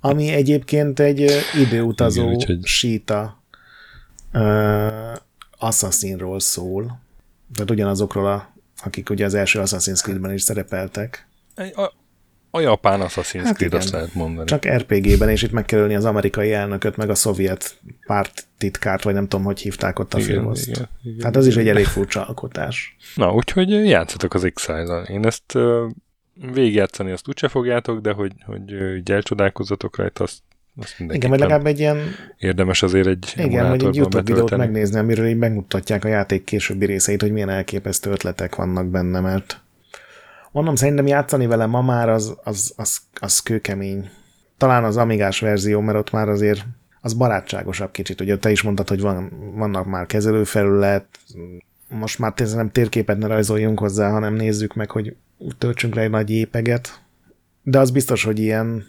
Ami 0.00 0.28
egyébként 0.28 1.00
egy 1.00 1.30
időutazó 1.60 2.22
Igen, 2.22 2.34
úgyhogy... 2.34 2.64
síta 2.64 3.42
uh, 4.32 5.16
Assassinról 5.58 6.40
szól. 6.40 7.00
Tehát 7.54 7.70
ugyanazokról, 7.70 8.26
a, 8.26 8.52
akik 8.84 9.10
ugye 9.10 9.24
az 9.24 9.34
első 9.34 9.60
Assassin's 9.64 10.02
Creed-ben 10.02 10.32
is 10.32 10.42
szerepeltek. 10.42 11.28
A, 11.54 11.92
a 12.50 12.60
japán 12.60 13.00
Assassin's 13.00 13.42
hát 13.44 13.56
Creed, 13.56 13.72
igen, 13.72 13.80
azt 13.80 13.90
lehet 13.90 14.14
mondani. 14.14 14.46
Csak 14.46 14.66
RPG-ben, 14.68 15.28
és 15.28 15.42
itt 15.42 15.50
meg 15.50 15.64
kell 15.64 15.80
ölni 15.80 15.94
az 15.94 16.04
amerikai 16.04 16.52
elnököt, 16.52 16.96
meg 16.96 17.10
a 17.10 17.14
szovjet 17.14 17.80
párt 18.06 18.46
titkárt, 18.58 19.02
vagy 19.02 19.14
nem 19.14 19.28
tudom, 19.28 19.44
hogy 19.44 19.60
hívták 19.60 19.98
ott 19.98 20.14
a 20.14 20.18
igen, 20.18 20.30
filmoszt. 20.30 20.66
Igen, 20.66 20.88
igen, 21.02 21.24
hát 21.24 21.36
az 21.36 21.46
igen. 21.46 21.58
is 21.58 21.64
egy 21.64 21.70
elég 21.70 21.84
furcsa 21.86 22.26
alkotás. 22.26 22.96
Na, 23.14 23.32
úgyhogy 23.32 23.70
játszatok 23.70 24.34
az 24.34 24.50
x 24.54 24.68
Én 25.08 25.26
ezt 25.26 25.58
végigjátszani 26.52 27.10
azt 27.10 27.28
úgyse 27.28 27.48
fogjátok, 27.48 28.00
de 28.00 28.12
hogy, 28.12 28.32
hogy 28.44 28.72
így 28.96 29.10
elcsodálkozzatok 29.10 29.96
rajta, 29.96 30.22
azt, 30.22 30.38
azt 30.80 30.94
Igen, 30.98 31.30
vagy 31.30 31.38
legalább 31.38 31.66
egy 31.66 31.78
ilyen... 31.78 31.98
Érdemes 32.38 32.82
azért 32.82 33.06
egy 33.06 33.32
Igen, 33.36 33.68
vagy 33.68 33.84
egy 33.84 33.96
YouTube 33.96 34.22
videót 34.22 34.56
megnézni, 34.56 34.98
amiről 34.98 35.26
így 35.26 35.36
megmutatják 35.36 36.04
a 36.04 36.08
játék 36.08 36.44
későbbi 36.44 36.86
részeit, 36.86 37.20
hogy 37.20 37.32
milyen 37.32 37.48
elképesztő 37.48 38.10
ötletek 38.10 38.54
vannak 38.54 38.86
benne, 38.86 39.20
mert 39.20 39.60
mondom, 40.52 40.74
szerintem 40.74 41.06
játszani 41.06 41.46
vele 41.46 41.66
ma 41.66 41.82
már 41.82 42.08
az, 42.08 42.36
az, 42.44 42.72
az, 42.76 42.98
az 43.20 43.38
kőkemény. 43.38 44.10
Talán 44.56 44.84
az 44.84 44.96
Amigás 44.96 45.40
verzió, 45.40 45.80
mert 45.80 45.98
ott 45.98 46.10
már 46.10 46.28
azért 46.28 46.64
az 47.00 47.14
barátságosabb 47.14 47.90
kicsit. 47.90 48.20
Ugye 48.20 48.36
te 48.36 48.50
is 48.50 48.62
mondtad, 48.62 48.88
hogy 48.88 49.00
van, 49.00 49.32
vannak 49.54 49.86
már 49.86 50.06
kezelőfelület, 50.06 51.06
most 51.88 52.18
már 52.18 52.34
nem 52.54 52.70
térképet 52.70 53.18
ne 53.18 53.26
rajzoljunk 53.26 53.78
hozzá, 53.78 54.10
hanem 54.10 54.34
nézzük 54.34 54.74
meg, 54.74 54.90
hogy 54.90 55.16
töltsünk 55.58 55.94
le 55.94 56.02
egy 56.02 56.10
nagy 56.10 56.30
jépeget. 56.30 57.00
De 57.62 57.78
az 57.78 57.90
biztos, 57.90 58.24
hogy 58.24 58.38
ilyen 58.38 58.84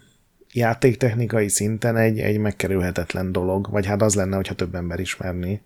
játéktechnikai 0.54 1.50
szinten 1.50 1.98
egy, 1.98 2.20
egy 2.20 2.38
megkerülhetetlen 2.38 3.32
dolog, 3.32 3.70
vagy 3.72 3.86
hát 3.86 4.02
az 4.02 4.16
lenne, 4.16 4.36
hogyha 4.36 4.56
több 4.56 4.76
ember 4.76 5.00
ismerni. 5.00 5.62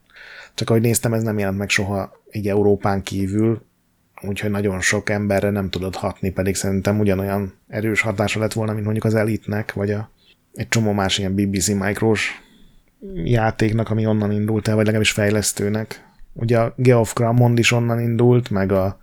Csak 0.53 0.69
ahogy 0.69 0.81
néztem, 0.81 1.13
ez 1.13 1.23
nem 1.23 1.37
jelent 1.37 1.57
meg 1.57 1.69
soha 1.69 2.23
egy 2.29 2.47
Európán 2.47 3.03
kívül, 3.03 3.65
úgyhogy 4.21 4.49
nagyon 4.49 4.81
sok 4.81 5.09
emberre 5.09 5.49
nem 5.49 5.69
tudod 5.69 5.95
hatni, 5.95 6.29
pedig 6.29 6.55
szerintem 6.55 6.99
ugyanolyan 6.99 7.53
erős 7.67 8.01
hatása 8.01 8.39
lett 8.39 8.53
volna, 8.53 8.71
mint 8.71 8.83
mondjuk 8.83 9.05
az 9.05 9.15
Elitnek, 9.15 9.73
vagy 9.73 9.91
a, 9.91 10.11
egy 10.53 10.67
csomó 10.67 10.91
más 10.91 11.17
ilyen 11.17 11.35
BBC 11.35 11.67
Micros 11.67 12.41
játéknak, 13.23 13.89
ami 13.89 14.05
onnan 14.05 14.31
indult 14.31 14.67
el, 14.67 14.75
vagy 14.75 14.85
legalábbis 14.85 15.11
fejlesztőnek. 15.11 16.09
Ugye 16.33 16.59
a 16.59 16.73
Geoff 16.77 17.13
Crammond 17.13 17.59
is 17.59 17.71
onnan 17.71 17.99
indult, 17.99 18.49
meg 18.49 18.71
a 18.71 18.99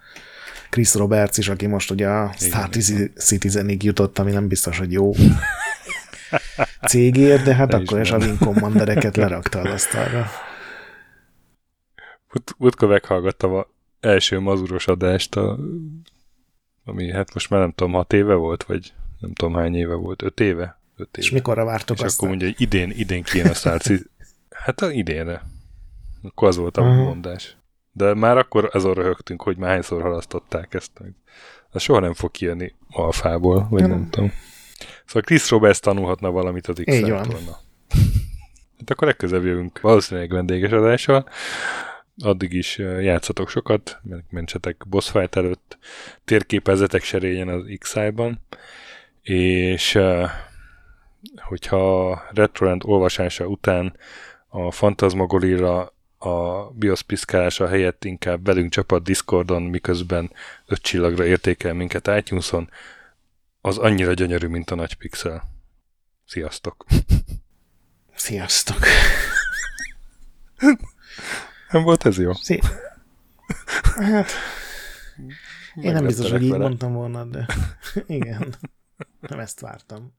Chris 0.71 0.95
Roberts 0.95 1.37
is, 1.37 1.49
aki 1.49 1.67
most 1.67 1.91
ugye 1.91 2.09
a 2.09 2.33
Star 2.37 2.69
Citizenig 3.17 3.83
jutott, 3.83 4.19
ami 4.19 4.31
nem 4.31 4.49
biztos, 4.49 4.79
hogy 4.79 4.93
jó 4.93 5.13
cégért, 6.89 7.45
de 7.45 7.55
hát 7.55 7.75
akkor 7.75 8.01
is 8.01 8.11
a 8.11 8.17
Wing 8.17 8.39
Commandereket 8.39 9.17
lerakta 9.17 9.61
az 9.61 9.71
asztalra. 9.71 10.27
Múltkor 12.59 12.89
meghallgattam 12.89 13.55
a 13.55 13.67
első 14.01 14.39
mazuros 14.39 14.87
adást, 14.87 15.37
a, 15.37 15.59
ami 16.85 17.13
hát 17.13 17.35
most 17.35 17.51
már 17.51 17.61
nem 17.61 17.73
tudom, 17.73 17.93
hat 17.93 18.13
éve 18.13 18.35
volt, 18.35 18.65
vagy 18.65 18.93
nem 19.19 19.33
tudom 19.33 19.55
hány 19.55 19.75
éve 19.75 19.95
volt, 19.95 20.23
öt 20.23 20.41
éve? 20.41 20.81
Öt 20.97 21.17
éve. 21.17 21.27
És 21.27 21.31
mikorra 21.31 21.65
vártok 21.65 21.97
És 21.97 22.03
aztán? 22.03 22.17
akkor 22.17 22.29
mondja, 22.29 22.47
hogy 22.47 22.61
idén, 22.61 22.91
idén 22.91 23.23
kijön 23.23 23.47
a 23.47 23.55
Star 23.55 23.81
Hát 24.65 24.81
a 24.81 24.91
idénre. 24.91 25.43
Akkor 26.23 26.49
az 26.49 26.57
volt 26.57 26.77
a 26.77 26.83
uh-huh. 26.83 27.05
mondás. 27.05 27.57
De 27.93 28.15
már 28.15 28.39
akkor 28.39 28.71
azon 28.73 28.95
röhögtünk, 28.95 29.43
hogy 29.43 29.57
már 29.57 29.71
hányszor 29.71 30.03
halasztották 30.03 30.75
ezt. 30.75 30.91
Ez 31.73 31.83
soha 31.83 32.01
nem 32.01 32.15
fog 32.15 32.31
kijönni 32.31 32.75
alfából, 32.91 33.67
vagy 33.71 33.81
nem, 33.81 33.91
nem 33.91 34.09
tudom. 34.11 34.33
Szóval 35.05 35.23
Chris 35.23 35.51
Roberts 35.51 35.79
tanulhatna 35.79 36.31
valamit 36.31 36.67
az 36.67 36.83
x 36.85 37.01
van. 37.01 37.29
Hát 38.79 38.91
akkor 38.91 39.07
legközelebb 39.07 39.45
jövünk 39.45 39.81
valószínűleg 39.81 40.31
vendéges 40.31 40.71
adással. 40.71 41.29
Addig 42.23 42.53
is 42.53 42.79
játszatok 42.79 43.49
sokat, 43.49 44.01
mentsetek 44.31 44.85
boss 44.89 45.11
fight 45.11 45.37
előtt, 45.37 45.79
térképezetek 46.25 47.03
serényen 47.03 47.49
az 47.49 47.63
X-ban, 47.79 48.41
és 49.23 49.99
hogyha 51.37 52.23
Retrorend 52.31 52.83
olvasása 52.85 53.47
után 53.47 53.97
a 54.49 54.71
Fantasmagorilla 54.71 55.97
a 56.19 56.71
BIOS 56.71 57.03
piszkálása 57.03 57.69
helyett 57.69 58.05
inkább 58.05 58.45
velünk 58.45 58.71
csapat 58.71 59.03
Discordon, 59.03 59.63
miközben 59.63 60.31
öt 60.67 60.83
csillagra 60.83 61.25
értékel 61.25 61.75
minket 61.75 62.11
itunes 62.17 62.53
az 63.61 63.79
annyira 63.79 64.13
gyönyörű, 64.13 64.47
mint 64.47 64.71
a 64.71 64.75
nagy 64.75 64.95
pixel. 64.95 65.43
Sziasztok! 66.25 66.87
Sziasztok! 68.15 68.79
Nem 71.71 71.83
volt 71.83 72.07
ez 72.07 72.19
jó? 72.19 72.33
Szí- 72.33 72.65
hát, 73.95 74.31
én 75.75 75.93
nem 75.93 76.07
biztos, 76.07 76.31
hogy 76.31 76.43
így 76.43 76.51
vele. 76.51 76.65
mondtam 76.65 76.93
volna, 76.93 77.25
de 77.25 77.47
igen, 78.07 78.55
nem 79.21 79.39
ezt 79.39 79.61
vártam. 79.61 80.13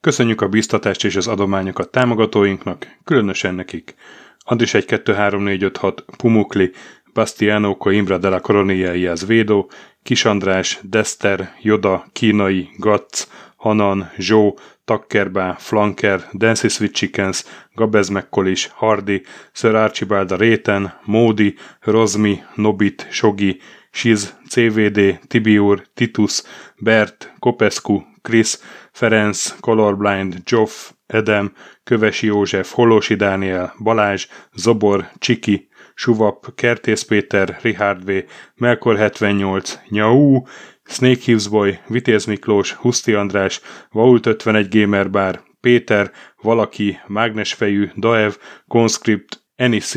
Köszönjük 0.00 0.40
a 0.40 0.48
biztatást 0.48 1.04
és 1.04 1.16
az 1.16 1.26
adományokat 1.26 1.90
támogatóinknak, 1.90 2.86
különösen 3.04 3.54
nekik. 3.54 3.94
Andis 4.38 4.74
1 4.74 4.84
2 4.84 5.12
3 5.12 5.42
4 5.42 5.62
5 5.62 5.76
6 5.76 6.04
Pumukli, 6.16 6.72
Bastiano 7.12 7.76
Coimbra 7.76 8.18
de 8.18 8.28
la 8.28 8.40
Coronia 8.40 8.94
Iaz 8.94 9.26
Védó, 9.26 9.70
Kis 10.02 10.24
András, 10.24 10.80
Dester, 10.82 11.54
Joda, 11.60 12.04
Kínai, 12.12 12.68
Gatz, 12.76 13.28
Hanan, 13.64 14.10
Zsó, 14.18 14.56
Takkerbá, 14.84 15.56
Flanker, 15.58 16.28
Dancy 16.34 16.68
Sweet 16.68 16.92
Chickens, 16.92 17.44
Gabez 17.76 18.10
McCollis, 18.10 18.70
Hardy, 18.80 19.22
Sir 19.52 19.76
Archibald 19.76 20.32
a 20.32 20.36
Réten, 20.36 20.92
Módi, 21.06 21.56
Rozmi, 21.86 22.42
Nobit, 22.56 23.06
Sogi, 23.10 23.60
Siz, 23.92 24.34
CVD, 24.48 25.18
Tibiur, 25.28 25.82
Titus, 25.94 26.42
Bert, 26.80 27.30
Kopescu, 27.40 28.04
Chris, 28.22 28.58
Ferenc, 28.92 29.60
Colorblind, 29.60 30.42
Joff, 30.44 30.92
Edem, 31.12 31.52
Kövesi 31.84 32.26
József, 32.26 32.72
Holosi 32.72 33.14
Dániel, 33.14 33.74
Balázs, 33.78 34.26
Zobor, 34.54 35.08
Csiki, 35.18 35.68
Suvap, 35.94 36.54
Kertész 36.54 37.02
Péter, 37.02 37.58
Richard 37.62 38.04
V, 38.04 38.24
Melkor 38.54 38.96
78, 38.96 39.78
Nyau, 39.88 40.42
Snake 40.84 41.20
Hills 41.24 41.48
Boy, 41.48 41.78
Vitéz 41.86 42.24
Miklós, 42.24 42.72
Huszti 42.72 43.12
András, 43.12 43.60
Vault 43.90 44.26
51 44.26 44.68
Gamer 44.80 45.10
Bar, 45.10 45.42
Péter, 45.60 46.10
Valaki, 46.42 46.98
Mágnesfejű, 47.06 47.90
Daev, 47.96 48.32
Conscript, 48.68 49.42
NEC, 49.56 49.92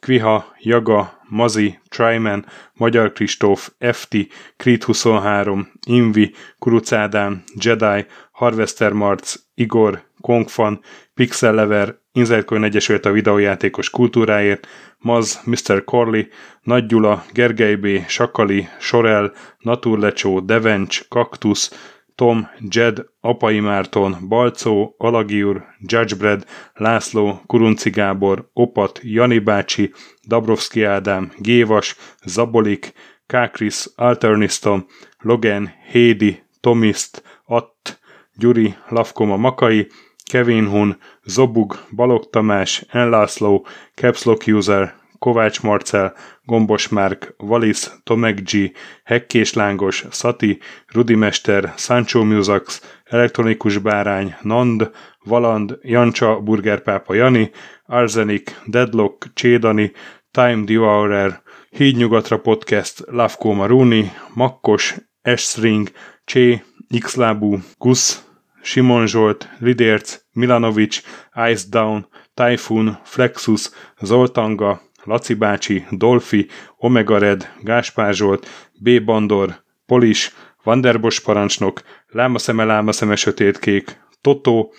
Kviha, 0.00 0.54
Jaga, 0.58 1.20
Mazi, 1.28 1.78
Tryman, 1.88 2.46
Magyar 2.74 3.12
Kristóf, 3.12 3.72
FT, 3.92 4.16
Creed 4.56 4.82
23, 4.82 5.72
Invi, 5.86 6.34
Kurucádám, 6.58 7.42
Jedi, 7.60 8.06
Harvester 8.32 8.92
Marc, 8.92 9.34
Igor, 9.54 10.02
Kongfan, 10.24 10.80
Pixel 11.14 11.54
Lever, 11.54 11.98
Inzertcoin 12.12 12.64
Egyesült 12.64 13.06
a 13.06 13.12
videójátékos 13.12 13.90
kultúráért, 13.90 14.66
Maz, 14.98 15.40
Mr. 15.44 15.84
Corley, 15.84 16.22
Nagy 16.62 16.86
Gyula, 16.86 17.24
Gergely 17.32 17.74
B., 17.74 17.86
Sakali, 18.08 18.68
Sorel, 18.78 19.32
Naturlecsó, 19.58 20.40
Devencs, 20.40 21.08
Kaktusz, 21.08 21.92
Tom, 22.14 22.48
Jed, 22.68 23.04
Apai 23.20 23.60
Márton, 23.60 24.16
Balcó, 24.28 24.94
Alagiur, 24.98 25.64
Judgebred, 25.80 26.44
László, 26.74 27.40
Kurunci 27.46 27.90
Gábor, 27.90 28.50
Opat, 28.52 29.00
Jani 29.02 29.38
bácsi, 29.38 29.92
Dabrowski 30.28 30.84
Ádám, 30.84 31.32
Gévas, 31.38 31.96
Zabolik, 32.24 32.92
Kákris, 33.26 33.86
Alternisztom, 33.96 34.86
Logan, 35.18 35.72
Hédi, 35.90 36.42
Tomiszt, 36.60 37.22
Att, 37.46 37.98
Gyuri, 38.36 38.74
Lavkoma 38.88 39.36
Makai, 39.36 39.88
Kevin 40.30 40.66
Hun, 40.66 40.96
Zobug, 41.24 41.78
Balog 41.96 42.30
Tamás, 42.30 42.84
Enlászló, 42.88 43.66
Capslock 43.94 44.46
User, 44.46 44.94
Kovács 45.18 45.62
Marcel, 45.62 46.14
Gombos 46.42 46.88
Márk, 46.88 47.34
Valisz, 47.36 47.92
Tomek 48.02 48.40
G, 48.40 48.72
Hekkés 49.04 49.52
Lángos, 49.52 50.04
Szati, 50.10 50.58
Rudimester, 50.86 51.72
Sancho 51.76 52.24
Musax, 52.24 52.80
Elektronikus 53.04 53.78
Bárány, 53.78 54.34
Nand, 54.42 54.90
Valand, 55.24 55.78
Jancsa, 55.82 56.40
Burgerpápa 56.40 57.14
Jani, 57.14 57.50
Arzenik, 57.86 58.60
Deadlock, 58.66 59.26
Csédani, 59.34 59.92
Time 60.30 60.64
Devourer, 60.64 61.42
Hídnyugatra 61.70 62.40
Podcast, 62.40 63.04
Lavko 63.06 63.52
Maruni, 63.52 64.12
Makkos, 64.34 64.94
Esring, 65.22 65.90
Csé, 66.24 66.62
Xlábú, 66.98 67.58
Gusz, 67.78 68.24
Simon 68.64 69.06
Zsolt, 69.06 69.48
Lidérc, 69.58 70.18
Milanovic, 70.32 71.02
Ice 71.50 71.64
Down, 71.70 72.08
Typhoon, 72.34 72.98
Flexus, 73.02 73.70
Zoltanga, 74.00 74.80
Laci 75.04 75.34
bácsi, 75.34 75.86
Dolfi, 75.90 76.46
Omega 76.76 77.18
Red, 77.18 77.48
Gáspár 77.62 78.14
Zsolt, 78.14 78.48
B. 78.82 79.04
Bandor, 79.04 79.62
Polis, 79.86 80.34
Vanderbos 80.62 81.20
parancsnok, 81.20 81.82
Lámaszeme, 82.06 82.64
Lámaszeme, 82.64 83.16
Sötétkék, 83.16 84.00
Totó, 84.20 84.72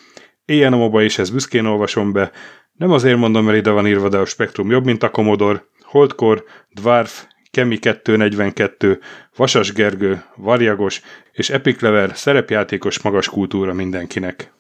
Éjjel 0.46 0.74
a 0.74 0.78
moba 0.78 1.02
is, 1.02 1.18
ez 1.18 1.30
büszkén 1.30 1.66
olvasom 1.66 2.12
be, 2.12 2.32
nem 2.74 2.92
azért 2.92 3.18
mondom, 3.18 3.46
mert 3.46 3.58
ide 3.58 3.70
van 3.70 3.88
írva, 3.88 4.10
de 4.10 4.18
a 4.18 4.26
spektrum 4.26 4.72
jobb, 4.72 4.86
mint 4.86 5.04
a 5.04 5.10
Commodore, 5.10 5.64
Holdkor, 5.82 6.44
Dwarf, 6.70 7.26
Kemi 7.56 7.78
242, 7.78 9.00
Vasas 9.36 9.72
Gergő, 9.72 10.24
Varjagos 10.36 11.02
és 11.32 11.50
Epic 11.50 11.82
Lever 11.82 12.18
szerepjátékos 12.18 13.02
magas 13.02 13.30
kultúra 13.30 13.74
mindenkinek. 13.74 14.55